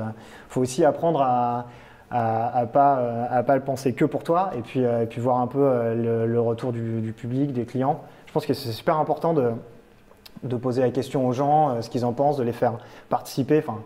faut 0.47 0.61
aussi 0.61 0.83
apprendre 0.85 1.21
à 1.21 1.67
à, 2.11 2.65
pas 2.65 2.99
euh, 2.99 3.25
à 3.29 3.43
pas 3.43 3.55
le 3.55 3.61
penser 3.61 3.93
que 3.93 4.05
pour 4.05 4.23
toi, 4.23 4.51
et 4.57 4.61
puis 4.61 4.83
euh, 4.83 5.05
voir 5.17 5.39
un 5.39 5.47
peu 5.47 5.59
euh, 5.61 6.25
le, 6.25 6.41
retour 6.41 6.71
du, 6.71 7.13
public, 7.15 7.53
des 7.53 7.65
clients. 7.65 8.01
Je 8.27 8.33
pense 8.33 8.45
que 8.45 8.53
c'est 8.53 8.71
super 8.71 8.97
important 8.97 9.33
de 9.33 10.55
poser 10.57 10.81
la 10.81 10.89
question 10.89 11.27
aux 11.27 11.33
gens, 11.33 11.69
euh, 11.69 11.81
ce 11.81 11.89
qu'ils 11.89 12.05
en 12.05 12.13
pensent, 12.13 12.37
de 12.37 12.43
les 12.43 12.53
faire 12.53 12.77
participer. 13.09 13.59
Enfin, 13.59 13.79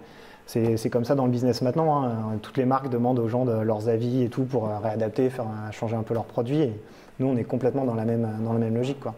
c'est 0.45 0.89
comme 0.89 1.05
ça 1.05 1.15
dans 1.15 1.25
le 1.25 1.31
business 1.31 1.62
maintenant. 1.62 2.03
hein. 2.03 2.38
Toutes 2.41 2.57
les 2.57 2.65
marques 2.65 2.89
demandent 2.89 3.19
aux 3.19 3.29
gens 3.29 3.45
leurs 3.45 3.88
avis 3.88 4.24
et 4.24 4.29
tout 4.29 4.43
pour 4.43 4.67
euh, 4.67 4.77
réadapter, 4.79 5.27
euh, 5.27 5.72
changer 5.72 5.95
un 5.95 6.03
peu 6.03 6.13
leurs 6.13 6.25
produits. 6.25 6.62
Et 6.62 6.81
nous, 7.19 7.27
on 7.27 7.38
est 7.38 7.45
complètement 7.45 7.86
dans 7.86 7.95
la 7.95 8.05
même 8.05 8.27
dans 8.43 8.53
la 8.53 8.60
même 8.60 8.75
logique, 8.75 9.00
quoi. 9.00 9.15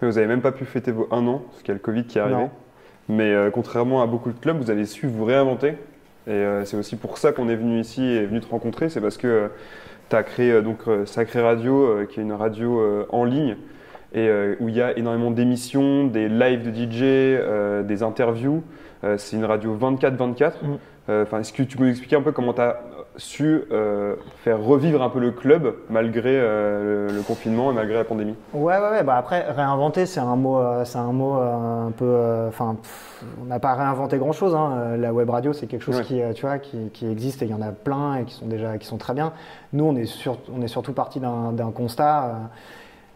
Mais 0.00 0.08
vous 0.08 0.14
n'avez 0.14 0.26
même 0.26 0.40
pas 0.42 0.52
pu 0.52 0.64
fêter 0.64 0.92
vos 0.92 1.08
un 1.10 1.26
an, 1.26 1.42
parce 1.50 1.60
qu'il 1.60 1.68
y 1.68 1.70
a 1.72 1.74
le 1.74 1.80
Covid 1.80 2.04
qui 2.04 2.18
est 2.18 2.20
arrivé. 2.20 2.36
Non. 2.36 2.50
Mais 3.08 3.32
euh, 3.32 3.50
contrairement 3.50 4.02
à 4.02 4.06
beaucoup 4.06 4.30
de 4.30 4.38
clubs, 4.38 4.56
vous 4.56 4.70
avez 4.70 4.86
su 4.86 5.06
vous 5.06 5.24
réinventer. 5.24 5.74
Et 6.26 6.30
euh, 6.30 6.64
c'est 6.64 6.76
aussi 6.76 6.96
pour 6.96 7.18
ça 7.18 7.32
qu'on 7.32 7.48
est 7.48 7.56
venu 7.56 7.80
ici 7.80 8.02
et 8.04 8.26
venu 8.26 8.40
te 8.40 8.48
rencontrer. 8.48 8.88
C'est 8.88 9.00
parce 9.00 9.16
que 9.16 9.50
tu 10.08 10.16
as 10.16 10.22
créé 10.22 10.52
euh, 10.52 10.62
donc 10.62 10.78
euh, 10.86 11.04
Sacré 11.06 11.40
Radio, 11.40 11.82
euh, 11.84 12.06
qui 12.06 12.20
est 12.20 12.22
une 12.22 12.32
radio 12.32 12.80
euh, 12.80 13.06
en 13.10 13.24
ligne, 13.24 13.56
et 14.14 14.28
euh, 14.28 14.54
où 14.60 14.68
il 14.68 14.76
y 14.76 14.82
a 14.82 14.96
énormément 14.96 15.30
d'émissions, 15.30 16.06
des 16.06 16.28
lives 16.28 16.62
de 16.62 16.70
DJ, 16.70 17.02
euh, 17.02 17.82
des 17.82 18.02
interviews. 18.02 18.62
Euh, 19.04 19.16
c'est 19.18 19.36
une 19.36 19.44
radio 19.44 19.76
24-24. 19.76 20.52
Mm. 20.62 20.78
Euh, 21.08 21.24
Est-ce 21.40 21.52
que 21.52 21.62
tu 21.64 21.76
peux 21.76 21.84
nous 21.84 21.90
expliquer 21.90 22.16
un 22.16 22.22
peu 22.22 22.30
comment 22.30 22.52
tu 22.52 22.60
as 22.60 22.80
su 23.16 23.64
euh, 23.70 24.16
faire 24.44 24.60
revivre 24.60 25.02
un 25.02 25.08
peu 25.10 25.18
le 25.18 25.30
club 25.32 25.74
malgré 25.90 26.38
euh, 26.38 27.08
le, 27.08 27.14
le 27.14 27.22
confinement 27.22 27.70
et 27.70 27.74
malgré 27.74 27.94
la 27.96 28.04
pandémie 28.04 28.34
Ouais, 28.54 28.78
ouais, 28.78 28.90
ouais. 28.90 29.02
Bah 29.02 29.16
après, 29.16 29.42
réinventer, 29.50 30.06
c'est 30.06 30.20
un 30.20 30.36
mot, 30.36 30.58
euh, 30.58 30.84
c'est 30.84 30.98
un 30.98 31.12
mot 31.12 31.34
un 31.34 31.90
peu. 31.96 32.46
Enfin, 32.48 32.76
on 33.40 33.44
n'a 33.46 33.58
pas 33.58 33.74
réinventé 33.74 34.18
grand 34.18 34.32
chose. 34.32 34.56
La 34.98 35.12
web 35.12 35.28
radio, 35.30 35.52
c'est 35.52 35.66
quelque 35.66 35.82
chose 35.84 35.98
Ouais. 35.98 36.04
qui, 36.04 36.20
tu 36.34 36.46
vois, 36.46 36.58
qui, 36.58 36.90
qui 36.90 37.06
existe 37.10 37.42
et 37.42 37.44
il 37.44 37.50
y 37.50 37.54
en 37.54 37.62
a 37.62 37.72
plein 37.72 38.16
et 38.16 38.24
qui 38.24 38.34
sont 38.34 38.46
déjà, 38.46 38.78
qui 38.78 38.86
sont 38.86 38.98
très 38.98 39.14
bien. 39.14 39.32
Nous, 39.72 39.84
on 39.84 39.94
est, 39.96 40.06
sur- 40.06 40.38
on 40.56 40.62
est 40.62 40.68
surtout 40.68 40.92
parti 40.92 41.20
d'un 41.20 41.70
constat. 41.74 42.30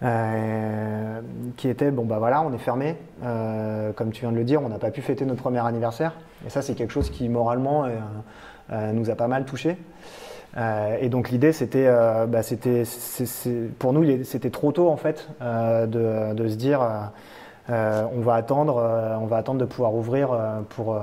euh, 0.03 1.21
qui 1.57 1.69
était 1.69 1.91
bon 1.91 2.05
bah 2.05 2.19
voilà 2.19 2.43
on 2.43 2.53
est 2.53 2.59
fermé 2.59 2.97
Euh, 3.25 3.93
comme 3.93 4.11
tu 4.11 4.21
viens 4.23 4.31
de 4.33 4.37
le 4.37 4.45
dire 4.45 4.61
on 4.63 4.69
n'a 4.69 4.79
pas 4.79 4.91
pu 4.91 5.01
fêter 5.01 5.25
notre 5.25 5.41
premier 5.41 5.65
anniversaire 5.67 6.13
et 6.47 6.51
ça 6.51 6.61
c'est 6.61 6.75
quelque 6.75 6.93
chose 6.93 7.09
qui 7.09 7.31
moralement 7.31 7.85
euh, 7.87 7.97
nous 8.71 9.11
a 9.11 9.15
pas 9.15 9.29
mal 9.29 9.45
touché 9.45 9.77
euh, 10.57 10.97
et 11.01 11.09
donc 11.09 11.31
l'idée 11.31 11.53
c'était, 11.53 11.87
euh, 11.87 12.27
bah, 12.27 12.43
c'était, 12.43 12.85
pour 13.79 13.93
nous 13.93 14.25
c'était 14.25 14.51
trop 14.51 14.73
tôt 14.73 14.89
en 14.89 14.97
fait 14.97 15.29
euh, 15.43 15.87
de, 15.87 16.35
de 16.35 16.49
se 16.49 16.55
dire 16.55 16.81
euh, 16.81 16.89
euh, 17.69 18.07
on 18.15 18.21
va 18.21 18.35
attendre, 18.35 18.79
euh, 18.79 19.17
on 19.21 19.27
va 19.27 19.37
attendre 19.37 19.61
de 19.61 19.65
pouvoir 19.67 19.95
ouvrir 19.95 20.33
euh, 20.33 20.61
pour, 20.71 20.95
euh, 20.95 21.01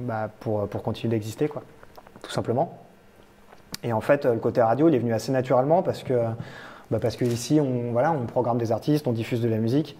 bah, 0.00 0.28
pour, 0.40 0.68
pour 0.68 0.82
continuer 0.82 1.12
d'exister 1.16 1.48
quoi, 1.48 1.62
tout 2.22 2.30
simplement. 2.30 2.76
Et 3.84 3.92
en 3.92 4.00
fait 4.00 4.26
le 4.26 4.38
côté 4.38 4.60
radio 4.60 4.88
il 4.88 4.94
est 4.94 4.98
venu 4.98 5.14
assez 5.14 5.32
naturellement 5.32 5.82
parce 5.82 6.02
que 6.02 6.14
bah, 6.90 6.98
parce 7.00 7.16
que 7.16 7.24
ici 7.24 7.60
on 7.60 7.92
voilà 7.92 8.12
on 8.12 8.26
programme 8.26 8.58
des 8.58 8.72
artistes, 8.72 9.06
on 9.06 9.12
diffuse 9.12 9.40
de 9.40 9.48
la 9.48 9.58
musique. 9.58 9.96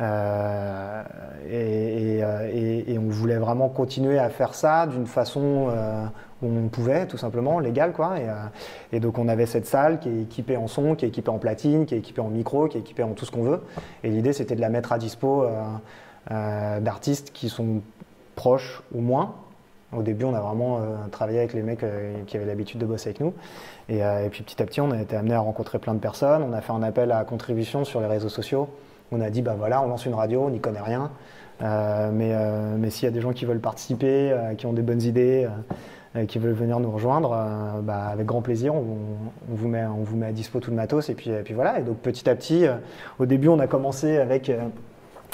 Euh, 0.00 1.02
euh, 1.50 2.50
et- 2.86 2.98
on 2.98 3.08
voulait 3.08 3.36
vraiment 3.36 3.68
continuer 3.68 4.18
à 4.18 4.30
faire 4.30 4.54
ça 4.54 4.86
d'une 4.86 5.06
façon 5.06 5.68
euh, 5.68 6.04
où 6.42 6.46
on 6.46 6.68
pouvait, 6.68 7.06
tout 7.06 7.18
simplement, 7.18 7.58
légale. 7.58 7.92
Quoi. 7.92 8.14
Et, 8.18 8.96
et 8.96 9.00
donc 9.00 9.18
on 9.18 9.28
avait 9.28 9.46
cette 9.46 9.66
salle 9.66 9.98
qui 9.98 10.08
est 10.08 10.22
équipée 10.22 10.56
en 10.56 10.66
son, 10.66 10.94
qui 10.94 11.04
est 11.04 11.08
équipée 11.08 11.30
en 11.30 11.38
platine, 11.38 11.84
qui 11.86 11.94
est 11.94 11.98
équipée 11.98 12.20
en 12.20 12.28
micro, 12.28 12.68
qui 12.68 12.78
est 12.78 12.80
équipée 12.80 13.02
en 13.02 13.12
tout 13.12 13.24
ce 13.24 13.30
qu'on 13.30 13.42
veut. 13.42 13.60
Et 14.02 14.10
l'idée 14.10 14.32
c'était 14.32 14.54
de 14.54 14.60
la 14.60 14.70
mettre 14.70 14.92
à 14.92 14.98
dispo 14.98 15.46
d'artistes 16.30 17.32
qui 17.32 17.48
sont 17.48 17.80
proches 18.34 18.82
ou 18.94 19.00
moins. 19.00 19.34
Au 19.92 20.02
début, 20.02 20.24
on 20.24 20.34
a 20.34 20.40
vraiment 20.40 20.80
travaillé 21.10 21.38
avec 21.38 21.52
les 21.52 21.62
mecs 21.62 21.84
qui 22.26 22.36
avaient 22.36 22.46
l'habitude 22.46 22.80
de 22.80 22.86
bosser 22.86 23.10
avec 23.10 23.20
nous. 23.20 23.34
Et 23.88 24.00
puis 24.30 24.42
petit 24.42 24.62
à 24.62 24.66
petit, 24.66 24.80
on 24.80 24.90
a 24.90 25.00
été 25.00 25.16
amené 25.16 25.34
à 25.34 25.40
rencontrer 25.40 25.78
plein 25.78 25.94
de 25.94 26.00
personnes. 26.00 26.42
On 26.42 26.52
a 26.52 26.60
fait 26.60 26.72
un 26.72 26.82
appel 26.82 27.12
à 27.12 27.24
contribution 27.24 27.84
sur 27.84 28.00
les 28.00 28.06
réseaux 28.06 28.30
sociaux. 28.30 28.68
On 29.12 29.20
a 29.20 29.30
dit, 29.30 29.42
bah 29.42 29.54
on 29.60 29.88
lance 29.88 30.06
une 30.06 30.14
radio, 30.14 30.44
on 30.44 30.50
n'y 30.50 30.60
connaît 30.60 30.80
rien. 30.80 31.10
Euh, 31.62 32.10
mais 32.12 32.30
euh, 32.32 32.76
mais 32.78 32.90
s'il 32.90 33.04
y 33.04 33.08
a 33.08 33.10
des 33.12 33.20
gens 33.20 33.32
qui 33.32 33.44
veulent 33.44 33.60
participer, 33.60 34.32
euh, 34.32 34.54
qui 34.54 34.66
ont 34.66 34.72
des 34.72 34.82
bonnes 34.82 35.02
idées, 35.02 35.46
qui 36.28 36.38
veulent 36.38 36.52
venir 36.52 36.78
nous 36.78 36.90
rejoindre, 36.90 37.30
bah, 37.82 38.08
avec 38.08 38.26
grand 38.26 38.42
plaisir, 38.42 38.74
on, 38.74 38.84
vous 39.48 39.68
met, 39.68 39.80
à 39.80 40.32
dispo 40.32 40.60
tout 40.60 40.70
le 40.70 40.76
matos. 40.76 41.08
Et 41.08 41.14
puis, 41.14 41.30
puis 41.42 41.54
voilà. 41.54 41.78
Et 41.78 41.82
donc 41.82 41.96
petit 41.98 42.28
à 42.28 42.34
petit, 42.34 42.66
au 43.18 43.24
début, 43.24 43.48
on 43.48 43.58
a 43.58 43.66
commencé 43.66 44.18
avec, 44.18 44.50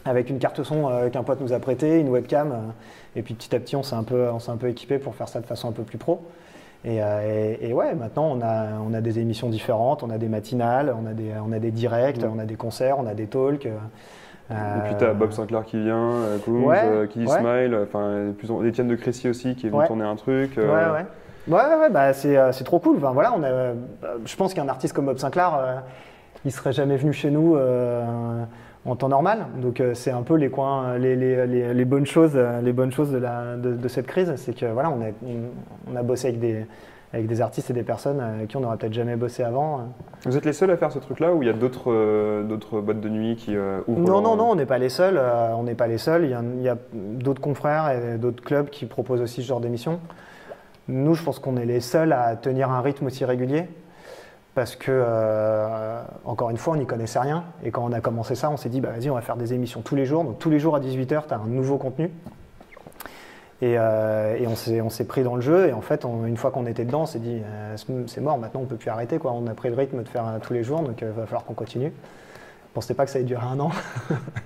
une 0.06 0.38
carte 0.38 0.62
son 0.62 0.88
qu'un 1.12 1.24
pote 1.24 1.40
nous 1.40 1.52
a 1.52 1.58
prêté, 1.58 1.98
une 1.98 2.08
webcam. 2.10 2.72
et 3.16 3.22
puis 3.22 3.34
petit 3.34 3.56
à 3.56 3.58
petit, 3.58 3.74
on 3.74 3.82
s'est 3.82 3.96
un, 3.96 4.04
peu- 4.04 4.28
on 4.30 4.52
un 4.52 4.56
peu 4.56 4.68
équipé 4.68 4.98
pour 4.98 5.16
faire 5.16 5.28
ça 5.28 5.40
de 5.40 5.46
façon 5.46 5.68
un 5.68 5.72
peu 5.72 5.82
plus 5.82 5.98
pro. 5.98 6.22
Et, 6.84 7.02
euh, 7.02 7.56
et- 7.60 7.70
et 7.70 7.72
ouais, 7.72 7.94
maintenant 7.94 8.30
on 8.32 8.40
a, 8.40 8.66
on 8.88 8.94
a 8.94 9.00
des 9.00 9.18
émissions 9.18 9.48
différentes, 9.48 10.02
on 10.02 10.10
a 10.10 10.18
des 10.18 10.28
matinales, 10.28 10.94
on 10.96 11.06
a 11.06 11.12
des, 11.12 11.32
on 11.44 11.52
a 11.52 11.58
des 11.58 11.70
directs, 11.72 12.22
Mm. 12.22 12.30
on 12.36 12.38
a 12.38 12.44
des 12.44 12.54
concerts, 12.54 12.98
on 12.98 13.06
a 13.06 13.14
des 13.14 13.26
talks. 13.26 13.66
euh, 13.66 14.78
Et 14.78 14.80
puis 14.84 14.94
tu 14.96 15.04
as 15.04 15.12
Bob 15.12 15.32
Sinclair 15.32 15.64
qui 15.64 15.78
vient, 15.82 15.96
euh, 15.96 16.38
Coombs, 16.38 16.64
Ouais, 16.64 16.80
euh, 16.84 17.06
Kiddy 17.06 17.26
ouais. 17.26 17.38
Smile, 17.40 17.78
enfin 17.82 18.32
Étienne 18.64 18.88
de 18.88 18.94
Crécy 18.96 19.28
aussi 19.28 19.54
qui 19.56 19.66
est 19.66 19.70
venu 19.70 19.80
Ouais. 19.80 19.86
tourner 19.86 20.04
un 20.04 20.16
truc. 20.16 20.52
Ouais, 20.56 20.62
euh, 20.64 20.92
ouais. 20.94 21.04
Ouais, 21.48 21.76
ouais, 21.80 21.90
bah, 21.90 22.12
c'est, 22.12 22.36
euh, 22.36 22.52
c'est 22.52 22.64
trop 22.64 22.78
cool. 22.78 22.96
Enfin, 22.98 23.10
voilà, 23.12 23.32
on 23.36 23.42
a, 23.42 23.46
euh, 23.48 23.74
je 24.24 24.36
pense 24.36 24.54
qu'un 24.54 24.68
artiste 24.68 24.94
comme 24.94 25.06
Bob 25.06 25.18
Sinclair, 25.18 25.54
euh, 25.58 25.74
il 26.44 26.52
serait 26.52 26.72
jamais 26.72 26.96
venu 26.96 27.12
chez 27.12 27.30
nous 27.30 27.56
euh, 27.56 28.04
en 28.88 28.96
temps 28.96 29.08
normal. 29.08 29.46
Donc 29.60 29.80
euh, 29.80 29.94
c'est 29.94 30.10
un 30.10 30.22
peu 30.22 30.34
les 30.34 30.50
coins, 30.50 30.98
les, 30.98 31.14
les, 31.16 31.46
les, 31.46 31.74
les 31.74 31.84
bonnes 31.84 32.06
choses, 32.06 32.32
euh, 32.34 32.60
les 32.60 32.72
bonnes 32.72 32.92
choses 32.92 33.10
de, 33.12 33.18
la, 33.18 33.56
de, 33.56 33.74
de 33.74 33.88
cette 33.88 34.06
crise, 34.06 34.32
c'est 34.36 34.54
que 34.56 34.66
voilà, 34.66 34.90
on 34.90 35.00
a, 35.02 35.08
on, 35.24 35.92
on 35.92 35.96
a 35.96 36.02
bossé 36.02 36.28
avec 36.28 36.40
des, 36.40 36.66
avec 37.12 37.26
des 37.26 37.40
artistes 37.40 37.70
et 37.70 37.72
des 37.72 37.82
personnes 37.82 38.20
euh, 38.20 38.36
avec 38.36 38.48
qui 38.48 38.56
on 38.56 38.60
n'aurait 38.60 38.76
peut-être 38.76 38.92
jamais 38.92 39.16
bossé 39.16 39.42
avant. 39.42 39.88
Vous 40.24 40.36
êtes 40.36 40.44
les 40.44 40.52
seuls 40.52 40.70
à 40.70 40.76
faire 40.76 40.92
ce 40.92 40.98
truc-là 40.98 41.32
ou 41.34 41.42
il 41.42 41.46
y 41.46 41.50
a 41.50 41.54
d'autres 41.54 41.90
euh, 41.92 42.42
d'autres 42.44 42.80
boîtes 42.80 43.00
de 43.00 43.08
nuit 43.08 43.36
qui 43.36 43.56
euh, 43.56 43.80
ouvrent 43.88 44.00
Non, 44.00 44.12
leur- 44.12 44.22
non, 44.22 44.36
non, 44.36 44.50
on 44.50 44.54
n'est 44.54 44.66
pas 44.66 44.78
les 44.78 44.88
seuls. 44.90 45.16
euh, 45.18 45.52
on 45.54 45.62
n'est 45.64 45.74
pas 45.74 45.86
les 45.86 45.98
seuls. 45.98 46.24
Il 46.24 46.30
y 46.30 46.34
a, 46.34 46.42
il 46.56 46.62
y 46.62 46.68
a 46.68 46.76
d'autres 46.94 47.40
confrères 47.40 47.90
et 47.90 48.18
d'autres 48.18 48.42
clubs 48.42 48.68
qui 48.70 48.86
proposent 48.86 49.20
aussi 49.22 49.42
ce 49.42 49.46
genre 49.48 49.60
d'émission. 49.60 50.00
Nous, 50.88 51.14
je 51.14 51.22
pense 51.22 51.38
qu'on 51.38 51.56
est 51.58 51.66
les 51.66 51.80
seuls 51.80 52.12
à 52.12 52.34
tenir 52.36 52.70
un 52.70 52.80
rythme 52.80 53.06
aussi 53.06 53.24
régulier. 53.26 53.64
Parce 54.58 54.74
que, 54.74 54.90
euh, 54.90 56.02
encore 56.24 56.50
une 56.50 56.56
fois, 56.56 56.74
on 56.74 56.78
n'y 56.78 56.84
connaissait 56.84 57.20
rien. 57.20 57.44
Et 57.62 57.70
quand 57.70 57.84
on 57.84 57.92
a 57.92 58.00
commencé 58.00 58.34
ça, 58.34 58.50
on 58.50 58.56
s'est 58.56 58.68
dit, 58.68 58.80
bah, 58.80 58.88
vas-y, 58.90 59.08
on 59.08 59.14
va 59.14 59.20
faire 59.20 59.36
des 59.36 59.54
émissions 59.54 59.82
tous 59.82 59.94
les 59.94 60.04
jours. 60.04 60.24
Donc 60.24 60.40
tous 60.40 60.50
les 60.50 60.58
jours 60.58 60.74
à 60.74 60.80
18h, 60.80 61.28
tu 61.28 61.32
as 61.32 61.36
un 61.36 61.46
nouveau 61.46 61.76
contenu. 61.76 62.10
Et, 63.62 63.76
euh, 63.78 64.36
on 64.82 64.90
s'est 64.90 65.04
pris 65.04 65.22
dans 65.22 65.36
le 65.36 65.42
jeu. 65.42 65.68
Et 65.68 65.72
en 65.72 65.80
fait, 65.80 66.04
une 66.04 66.36
fois 66.36 66.50
qu'on 66.50 66.66
était 66.66 66.84
dedans, 66.84 67.02
on 67.02 67.06
s'est 67.06 67.20
dit, 67.20 67.40
euh, 67.44 67.76
c'est 68.08 68.20
mort, 68.20 68.36
maintenant 68.36 68.58
on 68.58 68.64
ne 68.64 68.68
peut 68.68 68.74
plus 68.74 68.90
arrêter. 68.90 69.20
On 69.22 69.46
a 69.46 69.54
pris 69.54 69.68
le 69.68 69.76
rythme 69.76 70.02
de 70.02 70.08
faire 70.08 70.24
tous 70.42 70.52
les 70.52 70.64
jours, 70.64 70.80
donc 70.80 71.02
il 71.02 71.06
va 71.06 71.24
falloir 71.24 71.44
qu'on 71.44 71.54
continue. 71.54 71.92
Je 71.92 72.70
ne 72.70 72.74
pensais 72.74 72.94
pas 72.94 73.04
que 73.04 73.12
ça 73.12 73.18
allait 73.18 73.26
durer 73.26 73.46
un 73.46 73.60
an. 73.60 73.70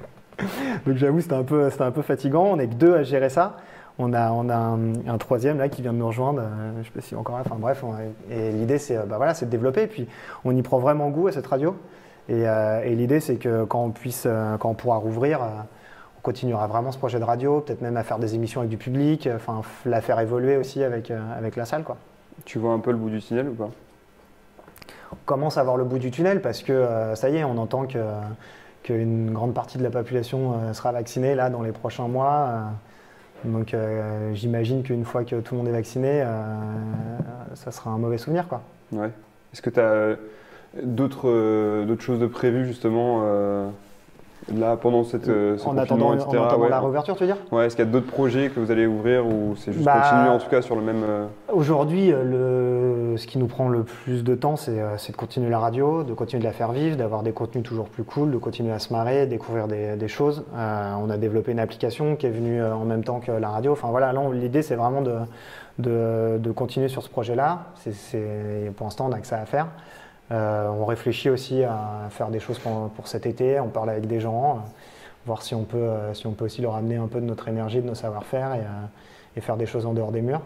donc 0.86 0.96
j'avoue, 0.96 1.22
c'était 1.22 1.36
un, 1.36 1.42
peu, 1.42 1.70
un 1.80 1.90
peu 1.90 2.02
fatigant. 2.02 2.48
On 2.48 2.56
n'est 2.56 2.68
que 2.68 2.74
deux 2.74 2.96
à 2.96 3.02
gérer 3.02 3.30
ça. 3.30 3.56
On 3.98 4.12
a, 4.14 4.30
on 4.32 4.48
a 4.48 4.56
un, 4.56 5.18
troisième 5.18 5.58
là 5.58 5.68
qui 5.68 5.82
vient 5.82 5.92
de 5.92 5.98
nous 5.98 6.06
rejoindre, 6.06 6.42
je 6.74 6.78
ne 6.78 6.84
sais 6.84 6.90
pas 6.90 7.00
si 7.02 7.14
encore 7.14 7.36
là, 7.36 7.42
enfin 7.46 7.56
bref, 7.58 7.84
et 8.30 8.50
l'idée 8.50 8.78
c'est 8.78 8.96
bah, 9.06 9.18
voilà, 9.18 9.34
de 9.34 9.44
développer, 9.44 9.82
et 9.82 9.86
puis 9.86 10.08
on 10.44 10.56
y 10.56 10.62
prend 10.62 10.78
vraiment 10.78 11.10
goût 11.10 11.28
à 11.28 11.32
cette 11.32 11.46
radio, 11.46 11.76
et, 12.30 12.42
et 12.42 12.94
l'idée 12.94 13.20
c'est 13.20 13.36
que 13.36 13.64
quand 13.64 13.84
on, 13.84 13.90
puisse, 13.90 14.26
quand 14.58 14.70
on 14.70 14.74
pourra 14.74 14.96
rouvrir, 14.96 15.40
on 16.22 16.24
continuera 16.24 16.68
vraiment 16.68 16.92
ce 16.92 16.98
projet 16.98 17.18
de 17.18 17.24
radio, 17.24 17.60
peut-être 17.60 17.80
même 17.80 17.96
à 17.96 18.04
faire 18.04 18.20
des 18.20 18.36
émissions 18.36 18.60
avec 18.60 18.70
du 18.70 18.76
public, 18.76 19.28
enfin 19.34 19.62
la 19.84 20.00
faire 20.00 20.20
évoluer 20.20 20.56
aussi 20.56 20.84
avec, 20.84 21.10
euh, 21.10 21.20
avec 21.36 21.56
la 21.56 21.64
salle. 21.64 21.82
Quoi. 21.82 21.96
Tu 22.44 22.60
vois 22.60 22.72
un 22.72 22.78
peu 22.78 22.92
le 22.92 22.96
bout 22.96 23.10
du 23.10 23.20
tunnel 23.20 23.48
ou 23.48 23.54
pas? 23.54 23.70
On 25.10 25.16
commence 25.26 25.58
à 25.58 25.64
voir 25.64 25.76
le 25.76 25.82
bout 25.82 25.98
du 25.98 26.12
tunnel 26.12 26.40
parce 26.40 26.62
que 26.62 26.72
euh, 26.72 27.16
ça 27.16 27.28
y 27.28 27.38
est, 27.38 27.44
on 27.44 27.58
entend 27.58 27.86
que 27.86 27.98
qu'une 28.84 29.32
grande 29.32 29.52
partie 29.52 29.78
de 29.78 29.82
la 29.82 29.90
population 29.90 30.54
euh, 30.54 30.72
sera 30.72 30.92
vaccinée 30.92 31.34
là 31.34 31.50
dans 31.50 31.62
les 31.62 31.72
prochains 31.72 32.06
mois. 32.08 32.70
Donc 33.44 33.74
j'imagine 34.34 34.82
qu'une 34.82 35.04
fois 35.04 35.24
que 35.24 35.40
tout 35.40 35.54
le 35.54 35.58
monde 35.58 35.68
est 35.68 35.72
vacciné, 35.72 36.24
ça 37.54 37.70
sera 37.70 37.90
un 37.90 37.98
mauvais 37.98 38.18
souvenir. 38.18 38.48
Quoi. 38.48 38.62
Ouais. 38.92 39.10
Est-ce 39.52 39.62
que 39.62 39.70
tu 39.70 39.80
as 39.80 40.16
d'autres, 40.82 41.84
d'autres 41.84 42.02
choses 42.02 42.20
de 42.20 42.26
prévues 42.26 42.66
justement 42.66 43.22
Là, 44.52 44.76
pendant 44.76 45.04
cette, 45.04 45.28
euh, 45.28 45.56
ce 45.56 45.66
en 45.68 45.78
attendant, 45.78 46.14
etc. 46.14 46.30
En 46.36 46.46
attendant 46.46 46.68
la 46.68 46.80
réouverture, 46.80 47.14
tu 47.14 47.24
veux 47.24 47.32
dire? 47.32 47.38
Ouais, 47.52 47.66
est-ce 47.66 47.76
qu'il 47.76 47.84
y 47.84 47.88
a 47.88 47.90
d'autres 47.90 48.10
projets 48.10 48.50
que 48.50 48.58
vous 48.58 48.72
allez 48.72 48.86
ouvrir 48.86 49.24
ou 49.24 49.54
c'est 49.56 49.72
juste 49.72 49.84
bah, 49.84 50.00
continuer 50.02 50.28
en 50.30 50.38
tout 50.38 50.50
cas 50.50 50.62
sur 50.62 50.74
le 50.74 50.82
même. 50.82 51.02
Euh, 51.04 51.26
aujourd'hui, 51.52 52.12
euh, 52.12 53.16
ce 53.16 53.26
qui 53.26 53.38
nous 53.38 53.46
prend 53.46 53.68
le 53.68 53.84
plus 53.84 54.24
de 54.24 54.34
temps, 54.34 54.56
c'est 54.56 54.72
de 54.72 55.16
continuer 55.16 55.48
la 55.48 55.60
radio, 55.60 56.02
de 56.02 56.12
continuer 56.12 56.40
de 56.40 56.46
la 56.46 56.52
faire 56.52 56.72
vivre, 56.72 56.96
d'avoir 56.96 57.22
des 57.22 57.32
contenus 57.32 57.62
toujours 57.62 57.88
plus 57.88 58.02
cool, 58.02 58.32
de 58.32 58.38
continuer 58.38 58.72
à 58.72 58.80
se 58.80 58.92
marrer, 58.92 59.26
découvrir 59.26 59.68
des, 59.68 60.08
choses. 60.08 60.44
on 60.54 61.08
a 61.08 61.16
développé 61.16 61.52
une 61.52 61.60
application 61.60 62.16
qui 62.16 62.26
est 62.26 62.30
venue 62.30 62.62
en 62.62 62.84
même 62.84 63.04
temps 63.04 63.20
que 63.20 63.30
la 63.30 63.48
radio. 63.48 63.72
Enfin 63.72 63.88
voilà, 63.90 64.12
l'idée 64.32 64.62
c'est 64.62 64.74
vraiment 64.74 65.02
de, 65.02 65.14
de, 65.78 66.38
de, 66.38 66.50
continuer 66.50 66.88
sur 66.88 67.02
ce 67.02 67.08
projet-là. 67.08 67.66
Pour 68.76 68.86
l'instant, 68.86 69.06
on 69.06 69.10
n'a 69.10 69.20
que 69.20 69.26
ça 69.26 69.40
à 69.40 69.46
faire. 69.46 69.68
Euh, 70.32 70.68
on 70.68 70.86
réfléchit 70.86 71.28
aussi 71.28 71.62
à 71.62 72.08
faire 72.10 72.28
des 72.28 72.40
choses 72.40 72.58
pour, 72.58 73.06
cet 73.06 73.26
été, 73.26 73.60
on 73.60 73.68
parle 73.68 73.90
avec 73.90 74.06
des 74.06 74.20
gens, 74.20 74.50
euh, 74.50 74.58
voir 75.26 75.42
si 75.42 75.54
on, 75.54 75.64
peut, 75.64 75.76
euh, 75.76 76.14
si 76.14 76.26
on 76.26 76.32
peut 76.32 76.46
aussi 76.46 76.62
leur 76.62 76.74
amener 76.74 76.96
un 76.96 77.06
peu 77.06 77.20
de 77.20 77.26
notre 77.26 77.48
énergie, 77.48 77.82
de 77.82 77.86
nos 77.86 77.94
savoir-faire 77.94 78.56
et, 79.36 79.40
faire 79.40 79.56
des 79.56 79.66
choses 79.66 79.86
en 79.86 79.92
dehors 79.92 80.12
des 80.12 80.22
murs. 80.22 80.42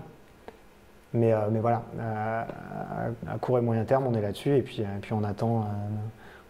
Mais, 1.12 1.32
mais 1.50 1.60
voilà, 1.60 1.82
à, 1.98 3.38
court 3.38 3.58
et 3.58 3.60
moyen 3.60 3.84
terme, 3.84 4.06
on 4.06 4.14
est 4.14 4.20
là-dessus 4.20 4.56
et 4.56 4.62
puis, 4.62 4.82
puis 5.00 5.12
on, 5.12 5.24
attend, 5.24 5.66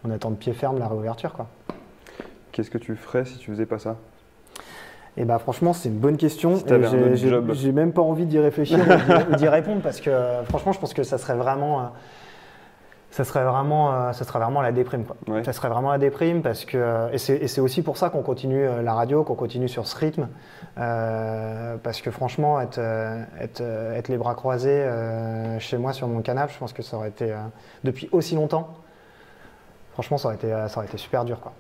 on 0.05 0.11
attend 0.11 0.31
de 0.31 0.37
pied 0.37 0.53
ferme 0.53 0.79
la 0.79 0.89
réouverture. 0.89 1.35
Qu'est-ce 2.53 2.71
que 2.71 2.79
tu 2.79 2.97
ferais 2.97 3.25
si 3.25 3.39
tu 3.39 3.51
faisais 3.51 3.67
pas 3.67 3.79
ça? 3.79 3.97
Et 5.19 5.23
eh 5.23 5.25
bah 5.25 5.39
franchement, 5.39 5.73
c'est 5.73 5.89
une 5.89 5.99
bonne 5.99 6.19
question. 6.19 6.57
J'ai 7.53 7.73
même 7.73 7.93
pas 7.93 8.03
envie 8.03 8.27
d'y 8.27 8.39
réfléchir 8.39 8.79
ou 9.31 9.37
d'y 9.37 9.49
répondre 9.49 9.81
parce 9.83 10.01
que 10.01 10.11
franchement, 10.49 10.73
je 10.73 10.81
pense 10.81 10.93
que 10.93 11.05
ça 11.05 11.17
serait 11.17 11.37
vraiment 11.37 11.93
ça 13.11 13.25
serait 13.25 13.45
vraiment, 13.45 13.93
euh, 13.93 14.13
ça 14.13 14.25
serait 14.25 14.39
vraiment 14.39 14.61
la 14.61 14.73
déprime. 14.73 15.05
Quoi. 15.05 15.43
Ça 15.43 15.53
serait 15.53 15.69
vraiment 15.69 15.91
la 15.91 15.99
déprime 15.99 16.43
parce 16.43 16.65
que, 16.65 17.13
et 17.13 17.19
c'est 17.19 17.61
aussi 17.61 17.83
pour 17.83 17.97
ça 17.97 18.11
qu'on 18.11 18.23
continue 18.23 18.67
euh, 18.67 18.83
la 18.83 18.95
radio, 18.95 19.23
qu'on 19.25 19.35
continue 19.35 19.69
sur 19.69 19.87
ce 19.87 19.97
rythme. 19.97 20.29
Euh, 20.79 21.77
parce 21.83 22.03
que 22.03 22.11
franchement, 22.11 22.61
être, 22.61 22.79
être, 23.41 23.63
être, 23.63 24.09
les 24.09 24.19
bras 24.19 24.35
croisés 24.35 24.87
chez 25.59 25.79
moi 25.79 25.93
sur 25.93 26.09
mon 26.09 26.21
canapé, 26.21 26.53
je 26.53 26.59
pense 26.59 26.73
que 26.73 26.83
ça 26.83 26.97
aurait 26.99 27.09
été, 27.09 27.35
depuis 27.85 28.09
aussi 28.13 28.35
longtemps, 28.35 28.75
franchement, 29.95 30.19
ça 30.19 30.29
aurait 30.29 30.37
été, 30.37 30.51
ça 30.69 30.79
aurait 30.79 30.87
été 30.87 30.99
super 30.99 31.25
dur. 31.25 31.41
Quoi. 31.41 31.53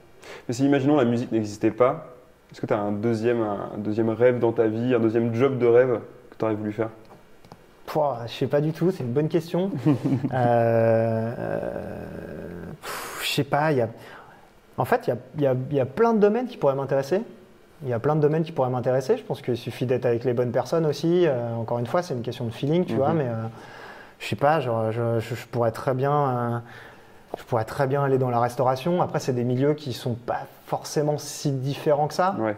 Mais 0.47 0.55
si, 0.55 0.67
imaginons, 0.67 0.97
la 0.97 1.07
musique 1.07 1.33
n'existait 1.33 1.71
pas, 1.71 2.09
est-ce 2.53 2.61
que 2.61 2.67
tu 2.67 2.75
as 2.75 2.79
un 2.79 2.93
deuxième, 2.93 3.41
un 3.41 3.79
deuxième 3.79 4.11
rêve 4.11 4.39
dans 4.39 4.53
ta 4.53 4.67
vie, 4.67 4.95
un 4.95 5.01
deuxième 5.01 5.35
job 5.35 5.59
de 5.59 5.67
rêve 5.67 6.01
que 6.31 6.37
tu 6.37 6.45
aurais 6.45 6.55
voulu 6.55 6.73
faire? 6.73 6.91
Je 8.27 8.33
sais 8.33 8.47
pas 8.47 8.61
du 8.61 8.73
tout, 8.73 8.91
c'est 8.91 9.05
une 9.05 9.13
bonne 9.13 9.29
question. 9.29 9.71
euh, 10.35 11.35
je 13.23 13.29
sais 13.29 13.45
pas, 13.45 13.73
y 13.73 13.81
a... 13.81 13.89
en 14.77 14.85
fait, 14.85 15.09
il 15.09 15.43
y 15.43 15.47
a, 15.47 15.55
y 15.71 15.81
a, 15.81 15.87
plein 15.87 16.15
de 16.15 16.19
domaines 16.19 16.47
qui 16.47 16.57
pourraient 16.57 16.75
m'intéresser. 16.75 17.23
Il 17.83 17.89
y 17.89 17.93
a 17.93 17.99
plein 17.99 18.17
de 18.17 18.21
domaines 18.21 18.43
qui 18.43 18.53
pourraient 18.53 18.71
m'intéresser. 18.71 19.17
Je 19.17 19.23
pense 19.23 19.43
qu'il 19.43 19.57
suffit 19.57 19.85
d'être 19.87 20.07
avec 20.07 20.25
les 20.25 20.33
bonnes 20.33 20.53
personnes 20.53 20.87
aussi. 20.87 21.27
Euh, 21.27 21.55
encore 21.55 21.79
une 21.79 21.87
fois, 21.87 22.03
c'est 22.03 22.15
une 22.15 22.23
question 22.23 22.47
de 22.47 22.51
feeling, 22.51 22.87
tu 22.87 22.95
vois, 22.95 23.11
mhm. 23.11 23.19
mais 23.19 23.29
euh, 23.29 23.35
je 24.19 24.27
sais 24.27 24.37
pas, 24.37 24.61
genre, 24.61 24.93
je, 24.93 25.21
je, 25.21 25.47
pourrais 25.51 25.73
très 25.73 25.95
bien. 25.95 26.13
Euh, 26.13 26.59
je 27.37 27.45
pourrais 27.45 27.65
très 27.65 27.87
bien 27.87 28.03
aller 28.03 28.17
dans 28.19 28.31
la 28.31 28.41
restauration. 28.41 29.03
Après, 29.03 29.21
c'est 29.21 29.35
des 29.35 29.45
milieux 29.45 29.75
qui 29.75 29.93
sont 29.93 30.15
pas 30.15 30.47
forcément 30.67 31.19
si 31.19 31.51
différents 31.51 32.09
que 32.09 32.15
ça. 32.15 32.35
Ouais. 32.39 32.57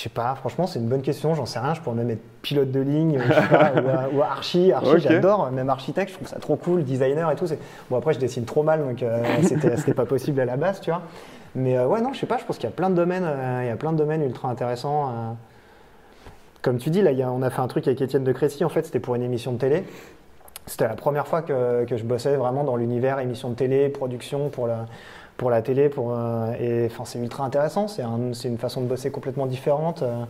Euh, 0.00 0.04
je 0.04 0.04
sais 0.04 0.08
pas, 0.08 0.34
franchement, 0.34 0.66
c'est 0.66 0.78
une 0.78 0.88
bonne 0.88 1.02
question, 1.02 1.34
j'en 1.34 1.46
sais 1.46 1.58
rien. 1.58 1.74
Je 1.74 1.80
pourrais 1.80 1.96
même 1.96 2.10
être 2.10 2.22
pilote 2.42 2.70
de 2.70 2.80
ligne 2.80 3.18
ou, 4.14 4.22
archi. 4.22 4.72
Archi, 4.72 4.98
j'adore, 4.98 5.50
même 5.50 5.68
architecte, 5.68 6.10
je 6.10 6.14
trouve 6.16 6.28
ça 6.28 6.38
trop 6.38 6.56
cool, 6.56 6.84
designer 6.84 7.30
et 7.30 7.36
tout. 7.36 7.46
Bon, 7.90 7.98
après, 7.98 8.14
je 8.14 8.18
dessine 8.18 8.44
trop 8.44 8.62
mal, 8.62 8.82
donc 8.82 9.02
euh, 9.02 9.22
c'était 9.42 9.94
pas 9.94 10.06
possible 10.06 10.40
à 10.40 10.44
la 10.44 10.56
base, 10.56 10.80
tu 10.80 10.90
vois. 10.90 11.02
Mais 11.54 11.76
euh, 11.76 11.86
ouais, 11.86 12.00
non, 12.00 12.12
je 12.12 12.20
sais 12.20 12.26
pas, 12.26 12.38
je 12.38 12.44
pense 12.44 12.56
qu'il 12.56 12.68
y 12.68 12.72
a 12.72 12.74
plein 12.74 12.90
de 12.90 12.94
domaines, 12.94 13.24
euh, 13.26 13.60
il 13.62 13.68
y 13.68 13.70
a 13.70 13.76
plein 13.76 13.92
de 13.92 13.98
domaines 13.98 14.22
ultra 14.22 14.48
intéressants. 14.48 15.36
Comme 16.62 16.78
tu 16.78 16.90
dis, 16.90 17.02
là, 17.02 17.10
on 17.30 17.42
a 17.42 17.50
fait 17.50 17.60
un 17.60 17.68
truc 17.68 17.86
avec 17.86 18.00
Étienne 18.00 18.24
de 18.24 18.32
Crécy, 18.32 18.64
en 18.64 18.68
fait, 18.68 18.84
c'était 18.86 19.00
pour 19.00 19.14
une 19.14 19.22
émission 19.22 19.52
de 19.52 19.58
télé. 19.58 19.84
C'était 20.66 20.86
la 20.86 20.94
première 20.94 21.26
fois 21.26 21.42
que, 21.42 21.84
que, 21.84 21.96
je 21.96 22.04
bossais 22.04 22.36
vraiment 22.36 22.64
dans 22.64 22.76
l'univers 22.76 23.18
émission 23.18 23.48
de 23.50 23.54
télé, 23.54 23.88
production, 23.88 24.50
pour 24.50 24.66
la 24.66 24.86
pour 25.40 25.50
la 25.50 25.62
télé. 25.62 25.88
Pour, 25.88 26.12
euh, 26.12 26.52
et 26.60 26.86
enfin, 26.86 27.04
c'est 27.06 27.18
ultra 27.18 27.44
intéressant. 27.44 27.88
C'est 27.88 28.02
une 28.02 28.58
façon 28.58 28.82
de 28.82 28.86
bosser 28.86 29.10
complètement 29.10 29.46
différente. 29.46 30.02
Euh, 30.02 30.24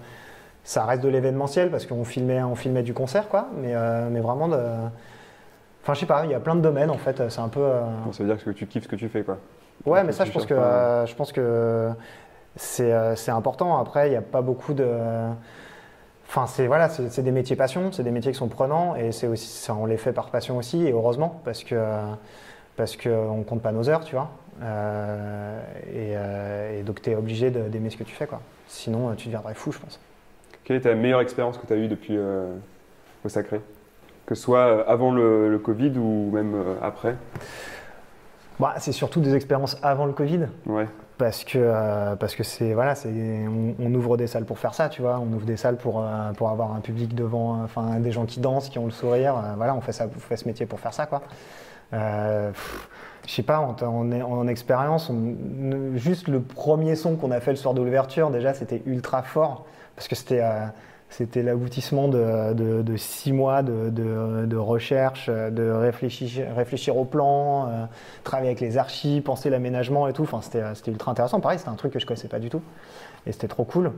ça 0.62 0.85
reste 0.85 1.03
de 1.03 1.09
l'événementiel 1.09 1.70
parce 1.70 1.85
qu'on 1.85 2.05
filmait, 2.05 2.42
on 2.42 2.55
filmait 2.55 2.85
du 2.85 2.94
concert, 2.94 3.29
quoi. 3.29 3.49
Mais, 3.61 3.75
euh, 3.75 4.09
mais 4.09 4.20
vraiment 4.20 4.46
de. 4.46 4.61
Enfin, 5.83 5.94
je 5.94 6.01
sais 6.01 6.07
pas, 6.07 6.25
il 6.27 6.31
y 6.31 6.35
a 6.35 6.40
plein 6.40 6.55
de 6.55 6.61
domaines 6.61 6.90
en 6.90 6.99
fait. 6.99 7.29
C'est 7.29 7.40
un 7.40 7.49
peu. 7.49 7.66
ça 8.12 8.23
veut 8.23 8.33
dire 8.33 8.42
que 8.42 8.51
tu 8.51 8.66
kiffes 8.66 8.85
ce 8.85 8.88
que 8.88 8.96
tu 8.96 9.09
fais, 9.09 9.23
quoi. 9.23 9.38
Ouais, 9.85 10.05
mais 10.05 10.12
ça, 10.12 10.25
je 10.27 10.31
pense, 10.31 10.46
que, 10.46 10.55
je 10.55 11.14
pense 11.14 11.33
que 11.33 11.90
c'est 12.55 13.31
important. 13.31 13.79
Après, 13.79 14.07
il 14.07 14.11
n'y 14.11 14.16
a 14.16 14.23
pas 14.23 14.42
beaucoup 14.42 14.75
de. 14.75 14.87
Enfin, 16.29 16.46
c'est 16.46 16.68
voilà, 16.68 16.88
c'est 16.88 17.23
des 17.23 17.33
métiers 17.33 17.57
passion, 17.57 17.90
c'est 17.90 18.05
des 18.05 18.12
métiers 18.12 18.31
qui 18.31 18.38
sont 18.38 18.46
prenants 18.46 18.94
et 18.94 19.11
c'est 19.11 19.27
aussi, 19.27 19.49
ça, 19.49 19.75
on 19.75 19.87
les 19.87 19.96
fait 19.96 20.12
par 20.12 20.31
passion 20.31 20.59
aussi 20.59 20.87
et 20.87 20.92
heureusement 20.92 21.40
parce 21.44 21.64
que 21.64 21.75
parce 22.81 22.97
qu'on 22.97 23.45
compte 23.47 23.61
pas 23.61 23.73
nos 23.73 23.90
heures, 23.90 24.03
tu 24.07 24.14
vois. 24.14 24.31
Euh, 24.62 25.61
euh, 25.95 26.81
et, 26.81 26.83
donc, 26.83 27.03
tu 27.03 27.11
es 27.11 27.14
obligé 27.14 27.51
d'aimer 27.51 27.90
ce 27.90 27.99
que 27.99 28.05
tu 28.05 28.14
fais. 28.14 28.27
Quoi. 28.27 28.40
Sinon, 28.69 29.14
tu 29.16 29.29
deviendrais 29.29 29.53
fou, 29.53 29.71
je 29.71 29.79
pense. 29.79 30.01
Quelle 30.64 30.77
est 30.77 30.81
ta 30.81 30.95
meilleure 30.95 31.21
expérience 31.21 31.59
que 31.59 31.66
tu 31.66 31.75
as 31.75 31.77
eue 31.77 31.88
depuis 31.88 32.16
euh, 32.16 32.55
au 33.23 33.29
Sacré? 33.29 33.61
Que 34.25 34.35
ce 34.35 34.40
soit 34.40 34.88
avant 34.88 35.12
le, 35.12 35.61
Covid 35.62 35.99
ou 35.99 36.31
même 36.33 36.55
après? 36.81 37.16
Bah, 38.59 38.73
C'est 38.79 38.93
surtout 38.93 39.21
des 39.21 39.35
expériences 39.35 39.77
avant 39.83 40.07
le 40.07 40.14
Covid. 40.14 40.47
Ouais. 40.64 40.87
Parce 41.19 41.45
que 41.45 42.14
parce 42.14 42.35
que 42.35 42.43
c'est 42.43 42.73
voilà 42.73 42.95
c'est 42.95 43.11
on, 43.79 43.95
ouvre 43.95 44.16
des 44.16 44.27
salles 44.27 44.47
pour 44.47 44.59
faire 44.59 44.73
ça 44.73 44.88
tu 44.88 45.03
vois 45.03 45.19
on 45.19 45.31
ouvre 45.35 45.45
des 45.45 45.59
salles 45.59 45.77
pour 45.77 46.03
pour 46.38 46.49
avoir 46.49 46.75
un 46.75 46.81
public 46.81 47.14
devant 47.14 47.62
enfin 47.62 48.01
des 48.01 48.11
gens 48.11 48.25
qui 48.25 48.40
dansent 48.40 48.71
qui 48.71 48.79
ont 48.79 48.87
le 48.87 48.90
sourire 48.90 49.35
voilà 49.59 49.75
on 49.75 49.83
fait 49.83 49.93
ça 49.93 50.07
on 50.07 50.19
fait 50.19 50.38
ce 50.38 50.49
métier 50.49 50.64
pour 50.64 50.81
faire 50.81 50.95
ça 50.95 51.05
quoi 51.05 51.21
je 51.92 52.53
sais 53.26 53.42
pas, 53.42 53.59
en, 53.59 53.76
en, 53.83 54.48
expérience, 54.48 55.11
juste 55.94 56.29
le 56.29 56.40
premier 56.40 56.96
son 56.96 57.16
qu'on 57.16 57.31
a 57.31 57.40
fait 57.40 57.50
le 57.50 57.57
soir 57.57 57.74
de 57.74 57.83
l'ouverture, 57.83 58.31
déjà, 58.31 58.55
c'était 58.55 58.83
ultra 58.87 59.22
fort 59.22 59.66
parce 60.00 60.09
que 60.09 60.14
c'était 60.14 60.40
euh, 60.40 60.66
c'était 61.11 61.42
l'aboutissement 61.42 62.09
de, 62.09 62.96
six 62.96 63.33
mois 63.33 63.62
de, 63.62 64.57
recherche, 64.57 65.29
de 65.29 65.70
réfléchir, 65.70 66.46
réfléchir 66.57 66.96
au 66.96 67.05
plan, 67.05 67.68
euh, 67.68 67.85
travailler 68.25 68.49
avec 68.49 68.61
les 68.61 68.79
archives, 68.79 69.23
penser 69.23 69.51
l'aménagement 69.51 70.09
et 70.09 70.12
tout. 70.12 70.23
Enfin, 70.23 70.40
c'était 70.40 70.90
ultra 70.90 71.12
intéressant. 71.12 71.40
Pareil, 71.40 71.59
c'était 71.59 71.70
un 71.70 71.75
truc 71.75 71.92
que 71.92 71.99
je 71.99 72.07
connaissais 72.07 72.29
pas 72.29 72.38
du 72.38 72.49
tout. 72.49 72.62
Et 73.27 73.33
c'était 73.33 73.49
trop 73.49 73.64
cool. 73.64 73.92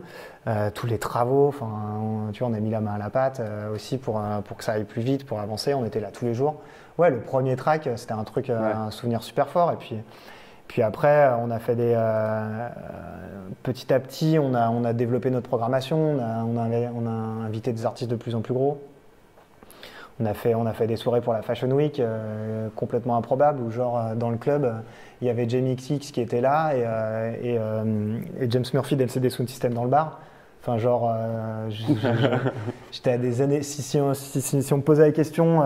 Euh, 0.49 0.71
tous 0.75 0.89
les 0.89 0.99
travaux, 0.99 1.47
enfin, 1.49 2.31
tu 2.33 2.41
vois, 2.41 2.49
on 2.53 2.55
a 2.55 2.61
mis 2.61 2.71
la 2.71 2.81
main 2.81 2.95
à 2.95 2.99
la 2.99 3.11
pâte 3.11 3.41
aussi 3.73 3.99
pour, 3.99 4.21
pour 4.45 4.57
que 4.57 4.65
ça 4.65 4.73
aille 4.73 4.85
plus 4.85 5.03
vite, 5.03 5.25
pour 5.25 5.39
avancer. 5.39 5.75
On 5.75 5.85
était 5.85 6.01
là 6.01 6.11
tous 6.11 6.25
les 6.25 6.35
jours 6.35 6.57
ouais, 6.99 7.11
le 7.11 7.21
premier 7.21 7.57
track, 7.57 7.89
c'était 7.97 8.13
un 8.13 8.25
truc, 8.25 8.51
euh, 8.51 8.75
un 8.75 8.91
souvenir 8.91 9.23
super 9.23 9.49
fort. 9.49 9.73
Et 9.73 9.77
puis, 9.77 9.97
puis 10.73 10.81
après, 10.81 11.29
on 11.39 11.51
a 11.51 11.59
fait 11.59 11.77
des. 11.77 11.93
Euh, 11.95 12.69
petit 13.63 13.93
à 13.93 14.01
petit, 14.01 14.39
on 14.41 14.55
a, 14.55 14.71
on 14.71 14.85
a 14.85 14.95
développé 14.95 15.31
notre 15.31 15.47
programmation, 15.47 16.17
on 16.17 16.19
a, 16.19 16.43
on, 16.45 16.57
a, 16.57 16.91
on 16.95 17.07
a 17.07 17.45
invité 17.47 17.75
des 17.75 17.85
artistes 17.85 18.11
de 18.11 18.17
plus 18.17 18.35
en 18.35 18.41
plus 18.41 18.55
gros. 18.55 18.81
On 20.19 20.25
a, 20.25 20.33
fait, 20.33 20.55
on 20.55 20.65
a 20.65 20.73
fait 20.73 20.87
des 20.87 20.97
soirées 20.97 21.21
pour 21.21 21.35
la 21.35 21.43
Fashion 21.43 21.71
Week 21.73 22.01
complètement 22.75 23.19
improbables 23.19 23.61
où 23.61 23.71
genre 23.71 24.15
dans 24.15 24.31
le 24.31 24.37
club 24.39 24.73
il 25.21 25.27
y 25.27 25.31
avait 25.31 25.49
Jamie 25.49 25.75
XX 25.75 26.11
qui 26.11 26.21
était 26.21 26.41
là 26.41 26.73
et, 27.43 27.57
et, 28.41 28.51
James 28.51 28.65
Murphy 28.73 28.97
d'LCD 28.97 29.29
Sound 29.29 29.49
System 29.51 29.75
dans 29.75 29.85
le 29.85 29.91
bar. 29.91 30.21
Enfin, 30.63 30.79
genre, 30.79 31.15
j'étais 32.93 33.11
à 33.11 33.19
des 33.19 33.43
années. 33.43 33.63
Si, 33.63 33.83
si, 33.83 34.01
si, 34.63 34.73
on 34.73 34.77
me 34.77 34.83
posait 34.83 35.03
la 35.03 35.13
question, 35.13 35.61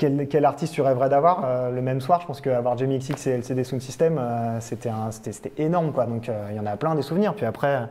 quel, 0.00 0.44
artiste 0.44 0.72
tu 0.72 0.80
rêverais 0.80 1.08
d'avoir 1.08 1.42
euh, 1.44 1.70
le 1.70 1.82
même 1.82 2.00
soir? 2.00 2.20
Je 2.22 2.26
pense 2.26 2.40
qu'avoir 2.40 2.76
Jamie 2.78 2.98
XX 2.98 3.26
et 3.26 3.30
LCD 3.32 3.64
Sound 3.64 3.82
System, 3.82 4.16
euh, 4.18 4.58
c'était 4.60 5.52
énorme. 5.58 5.92
Quoi. 5.92 6.06
Donc 6.06 6.28
euh, 6.28 6.48
il 6.50 6.56
y 6.56 6.60
en 6.60 6.66
a 6.66 6.76
plein 6.76 6.94
des 6.94 7.02
souvenirs. 7.02 7.34
Puis 7.34 7.44
après, 7.44 7.86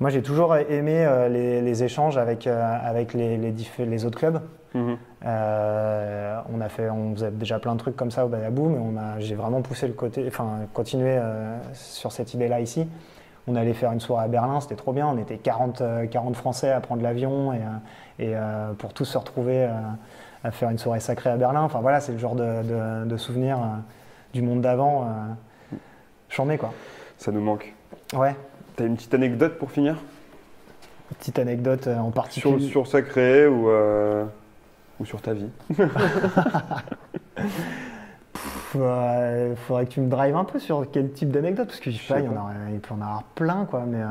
moi 0.00 0.10
j'ai 0.10 0.22
toujours 0.22 0.56
aimé 0.56 1.06
les, 1.30 1.84
échanges 1.84 2.16
avec, 2.16 2.46
avec 2.46 3.12
les, 3.12 3.36
les, 3.36 4.04
autres 4.04 4.18
clubs. 4.18 4.40
Mhm. 4.74 4.96
on, 5.22 6.60
a 6.60 6.68
fait, 6.68 6.90
on 6.90 7.14
faisait 7.14 7.30
déjà 7.30 7.58
plein 7.58 7.74
de 7.74 7.78
trucs 7.78 7.96
comme 7.96 8.10
ça 8.10 8.26
au 8.26 8.28
Badabou, 8.28 8.68
mais 8.68 9.00
j'ai 9.20 9.34
vraiment 9.34 9.62
poussé 9.62 9.86
le 9.86 9.94
côté, 9.94 10.24
enfin 10.28 10.60
continué 10.74 11.18
sur 11.72 12.12
cette 12.12 12.34
idée-là 12.34 12.60
ici. 12.60 12.86
On 13.48 13.54
allait 13.54 13.74
faire 13.74 13.92
une 13.92 14.00
soirée 14.00 14.24
à 14.24 14.28
Berlin, 14.28 14.60
c'était 14.60 14.74
trop 14.74 14.92
bien. 14.92 15.06
On 15.06 15.18
était 15.18 15.38
40, 15.38 15.82
40 16.10 16.36
Français 16.36 16.72
à 16.72 16.80
prendre 16.80 17.02
l'avion 17.02 17.54
et, 17.54 17.60
et 18.22 18.34
pour 18.78 18.92
tous 18.92 19.06
se 19.06 19.16
retrouver 19.16 19.66
à 20.46 20.50
faire 20.52 20.70
une 20.70 20.78
soirée 20.78 21.00
sacrée 21.00 21.30
à 21.30 21.36
Berlin. 21.36 21.62
Enfin 21.62 21.80
voilà, 21.80 22.00
c'est 22.00 22.12
le 22.12 22.18
genre 22.18 22.36
de, 22.36 23.04
de, 23.04 23.16
souvenirs 23.16 23.58
euh, 23.58 23.76
du 24.32 24.42
monde 24.42 24.60
d'avant. 24.60 25.04
Euh, 25.04 25.76
chambé 26.28 26.56
quoi. 26.56 26.72
Ça 27.18 27.32
nous 27.32 27.40
manque. 27.40 27.74
Ouais. 28.14 28.36
T'as 28.76 28.86
une 28.86 28.96
petite 28.96 29.14
anecdote 29.14 29.58
pour 29.58 29.70
finir? 29.70 29.96
Une 31.10 31.16
petite 31.16 31.38
anecdote 31.38 31.86
euh, 31.86 31.98
en 31.98 32.10
particulier 32.10 32.60
Sur, 32.60 32.70
sur 32.70 32.86
Sacré 32.86 33.46
ou, 33.46 33.68
ou 35.00 35.04
sur 35.04 35.20
ta 35.20 35.34
vie? 35.34 35.50
Il 38.74 39.56
faudrait 39.56 39.86
que 39.86 39.90
tu 39.90 40.00
me 40.00 40.10
drives 40.10 40.36
un 40.36 40.44
peu 40.44 40.58
sur 40.58 40.86
quel 40.90 41.10
type 41.12 41.30
d'anecdote, 41.30 41.68
parce 41.68 41.80
que 41.80 41.90
je 41.90 41.96
sais 41.96 42.12
pas, 42.12 42.20
il, 42.20 42.26
y 42.26 42.28
en 42.28 42.36
a, 42.36 42.52
il 42.70 42.80
peut 42.80 42.92
en 42.92 43.00
avoir 43.00 43.22
plein, 43.22 43.64
quoi, 43.64 43.84
mais... 43.86 44.02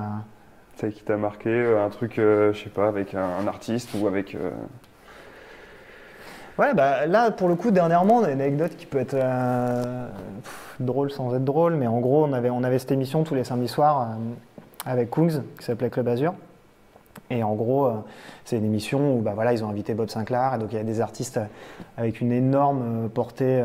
C'est 0.77 0.91
qui 0.91 1.03
t'a 1.03 1.17
marqué, 1.17 1.49
un 1.77 1.89
truc, 1.89 2.13
je 2.15 2.51
sais 2.51 2.71
pas, 2.71 2.87
avec 2.87 3.13
un, 3.13 3.45
artiste 3.47 3.91
ou 3.93 4.07
avec 4.07 4.35
Ouais, 6.57 6.73
bah, 6.73 7.05
là, 7.05 7.31
pour 7.31 7.49
le 7.49 7.55
coup, 7.55 7.69
dernièrement, 7.71 8.19
on 8.19 8.23
a 8.23 8.31
une 8.31 8.39
anecdote 8.39 8.77
qui 8.77 8.85
peut 8.85 8.99
être 8.99 9.15
euh, 9.15 10.07
drôle 10.79 11.11
sans 11.11 11.35
être 11.35 11.43
drôle, 11.43 11.75
mais 11.75 11.87
en 11.87 11.99
gros, 11.99 12.23
on 12.23 12.31
avait, 12.31 12.49
on 12.49 12.63
avait 12.63 12.79
cette 12.79 12.93
émission 12.93 13.25
tous 13.25 13.35
les 13.35 13.43
samedis 13.43 13.67
soirs 13.67 14.03
euh, 14.03 14.15
avec 14.85 15.09
Kungs, 15.11 15.41
qui 15.59 15.65
s'appelait 15.65 15.89
Club 15.89 16.07
Azur. 16.07 16.33
Et 17.29 17.43
en 17.43 17.55
gros, 17.55 17.87
euh, 17.87 17.93
c'est 18.45 18.57
une 18.57 18.63
émission 18.63 19.17
où 19.17 19.21
bah, 19.21 19.33
voilà, 19.35 19.51
ils 19.51 19.65
ont 19.65 19.69
invité 19.69 19.95
Bob 19.95 20.07
Sinclair, 20.07 20.53
et 20.55 20.57
donc 20.57 20.71
il 20.71 20.77
y 20.77 20.79
a 20.79 20.85
des 20.85 21.01
artistes 21.01 21.41
avec 21.97 22.21
une 22.21 22.31
énorme 22.31 23.09
portée 23.09 23.61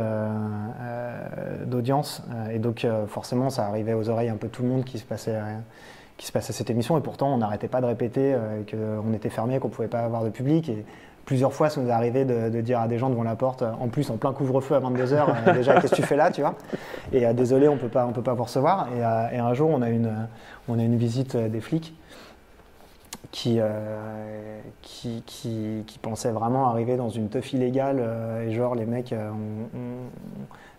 d'audience. 1.67 2.25
et 2.53 2.59
donc, 2.59 2.85
forcément, 3.07 3.51
ça 3.51 3.67
arrivait 3.67 3.95
aux 3.95 4.09
oreilles 4.09 4.31
un 4.31 4.37
peu 4.37 4.49
tout 4.49 4.63
le 4.63 4.69
monde 4.69 4.85
qui 4.85 4.99
se 4.99 5.05
passait 5.05 5.39
qui 6.17 6.27
se 6.27 6.33
passait 6.33 6.53
cette 6.53 6.69
émission 6.69 6.99
et 6.99 7.01
pourtant 7.01 7.33
on 7.33 7.39
n'arrêtait 7.39 7.67
pas 7.67 7.81
de 7.81 7.87
répéter 7.87 8.37
qu'on 8.71 9.15
était 9.15 9.31
fermé, 9.31 9.59
qu'on 9.59 9.69
ne 9.69 9.73
pouvait 9.73 9.89
pas 9.89 10.01
avoir 10.01 10.23
de 10.23 10.29
public 10.29 10.71
plusieurs 11.25 11.53
fois, 11.53 11.71
ça 11.71 11.81
nous 11.81 11.89
est 11.89 11.93
arrivé 11.93 12.25
de, 12.25 12.61
dire 12.61 12.81
à 12.81 12.89
des 12.89 12.99
gens 12.99 13.11
devant 13.11 13.23
la 13.23 13.37
porte, 13.37 13.63
en 13.63 13.89
plus 13.89 14.11
en 14.11 14.17
plein 14.17 14.33
couvre-feu 14.33 14.75
à 14.75 14.81
22h, 14.81 15.27
euh, 15.47 15.53
déjà 15.55 15.81
qu'est-ce 15.81 15.93
que 15.93 15.97
tu 15.97 16.03
fais 16.03 16.17
là, 16.17 16.31
tu 16.31 16.41
vois? 16.41 16.55
Et 17.13 17.27
euh, 17.27 17.33
désolé, 17.33 17.69
on 17.69 17.77
peut 17.77 17.89
pas, 17.89 18.07
on 18.07 18.13
peut 18.13 18.23
pas 18.23 18.35
vous 18.35 18.45
recevoir. 18.45 18.89
Et, 18.97 19.05
euh, 19.05 19.43
un 19.45 19.55
jour, 19.55 19.71
on 19.71 19.83
a 19.83 19.91
une, 19.91 20.11
on 20.69 20.79
a 20.79 20.83
une 20.83 20.97
visite 20.97 21.37
des 21.37 21.61
flics 21.61 21.95
qui, 23.33 23.61
qui, 24.83 25.23
qui, 25.25 25.99
pensaient 26.01 26.33
vraiment 26.33 26.69
arriver 26.69 26.97
dans 26.97 27.11
une 27.11 27.29
teuf 27.29 27.53
illégale 27.53 28.03
et 28.47 28.53
genre 28.53 28.75
les 28.75 28.87
mecs 28.87 29.15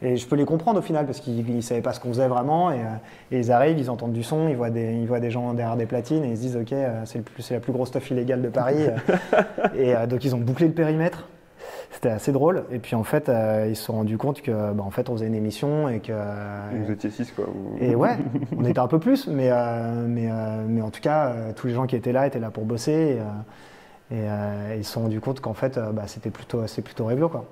et 0.03 0.17
je 0.17 0.27
peux 0.27 0.35
les 0.35 0.45
comprendre 0.45 0.79
au 0.79 0.81
final 0.81 1.05
parce 1.05 1.19
qu'ils 1.19 1.55
ne 1.55 1.61
savaient 1.61 1.81
pas 1.81 1.93
ce 1.93 1.99
qu'on 1.99 2.09
faisait 2.09 2.27
vraiment. 2.27 2.71
Et, 2.71 2.79
euh, 2.79 2.85
ils 3.31 3.51
arrivent, 3.51 3.77
ils 3.77 3.89
entendent 3.89 4.13
du 4.13 4.23
son, 4.23 4.47
ils 4.47 4.55
voient 4.55 4.71
des, 4.71 4.95
ils 4.95 5.07
voient 5.07 5.19
des 5.19 5.29
gens 5.29 5.53
derrière 5.53 5.77
des 5.77 5.85
platines 5.85 6.23
et 6.23 6.29
ils 6.29 6.37
se 6.37 6.41
disent 6.41 6.57
Ok, 6.57 6.73
euh, 6.73 7.03
c'est 7.05 7.53
la 7.53 7.59
plus 7.59 7.71
grosse 7.71 7.89
stuff 7.89 8.09
illégale 8.09 8.41
de 8.41 8.49
Paris. 8.49 8.87
et 9.75 9.95
euh, 9.95 10.07
donc 10.07 10.25
ils 10.25 10.35
ont 10.35 10.39
bouclé 10.39 10.67
le 10.67 10.73
périmètre. 10.73 11.27
C'était 12.01 12.15
assez 12.15 12.31
drôle. 12.31 12.63
Et 12.71 12.79
puis 12.79 12.95
en 12.95 13.03
fait, 13.03 13.31
ils 13.69 13.75
se 13.75 13.83
sont 13.83 13.93
rendus 13.93 14.17
compte 14.17 14.41
que 14.41 14.51
bah, 14.73 14.83
en 14.83 14.89
fait, 14.89 15.07
on 15.09 15.13
faisait 15.13 15.27
une 15.27 15.35
émission 15.35 15.87
et 15.87 15.99
que. 15.99 16.13
Vous 16.83 16.91
étiez 16.91 17.11
six 17.11 17.31
quoi. 17.31 17.45
Et 17.79 17.93
ouais, 17.93 18.17
on 18.57 18.65
était 18.65 18.79
un 18.79 18.87
peu 18.87 18.99
plus, 18.99 19.27
mais, 19.27 19.51
mais, 20.07 20.27
mais 20.67 20.81
en 20.81 20.89
tout 20.89 21.01
cas, 21.01 21.31
tous 21.55 21.67
les 21.67 21.73
gens 21.73 21.85
qui 21.85 21.95
étaient 21.95 22.11
là 22.11 22.25
étaient 22.25 22.39
là 22.39 22.49
pour 22.49 22.65
bosser. 22.65 23.19
Et, 24.11 24.17
ils 24.75 24.83
se 24.83 24.93
sont 24.93 25.01
rendus 25.01 25.21
compte 25.21 25.41
qu'en 25.41 25.53
fait, 25.53 25.79
bah, 25.93 26.03
c'était 26.07 26.31
plutôt, 26.31 26.63
plutôt 26.83 27.05
réglo 27.05 27.29
quoi. 27.29 27.45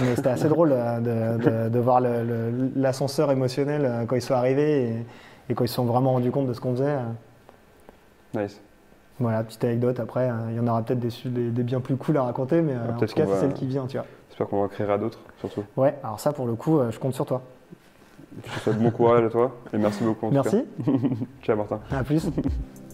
Mais 0.00 0.16
c'était 0.16 0.28
assez 0.28 0.48
drôle 0.48 0.72
euh, 0.72 1.68
de, 1.68 1.78
voir 1.78 2.00
l'ascenseur 2.00 3.30
émotionnel 3.30 3.84
euh, 3.84 4.04
quand 4.04 4.16
ils 4.16 4.22
sont 4.22 4.34
arrivés 4.34 4.94
et, 5.48 5.54
quand 5.54 5.64
ils 5.64 5.68
se 5.68 5.74
sont 5.74 5.84
vraiment 5.84 6.12
rendus 6.12 6.30
compte 6.30 6.46
de 6.46 6.52
ce 6.52 6.60
qu'on 6.60 6.72
faisait. 6.72 6.96
Euh. 8.34 8.42
Nice. 8.42 8.60
Voilà, 9.20 9.42
petite 9.42 9.64
anecdote. 9.64 9.98
Après, 10.00 10.30
il 10.50 10.56
y 10.56 10.60
en 10.60 10.66
aura 10.66 10.82
peut-être 10.82 11.00
des, 11.00 11.50
des, 11.50 11.62
bien 11.62 11.80
plus 11.80 11.96
cool 11.96 12.16
à 12.18 12.22
raconter, 12.22 12.62
mais 12.62 12.74
en 12.74 12.98
tout 12.98 13.06
cas, 13.14 13.26
c'est 13.26 13.40
celle 13.40 13.54
qui 13.54 13.66
vient, 13.66 13.86
tu 13.86 13.96
vois. 13.96 14.06
J'espère 14.28 14.48
qu'on 14.48 14.62
en 14.62 14.68
créera 14.68 14.98
d'autres, 14.98 15.18
surtout. 15.40 15.64
Ouais, 15.76 15.96
alors 16.04 16.20
ça, 16.20 16.32
pour 16.32 16.46
le 16.46 16.54
coup, 16.54 16.80
je 16.90 16.98
compte 16.98 17.14
sur 17.14 17.26
toi. 17.26 17.42
Je 18.44 18.54
te 18.54 18.60
souhaite 18.60 18.78
bon 18.78 18.90
courage 18.90 19.24
à 19.24 19.30
toi 19.30 19.56
et 19.72 19.78
merci 19.78 20.04
beaucoup. 20.04 20.26
En 20.26 20.30
merci. 20.30 20.64
Ciao, 21.42 21.56
Martin. 21.56 21.80
À 21.90 22.04
plus. 22.04 22.26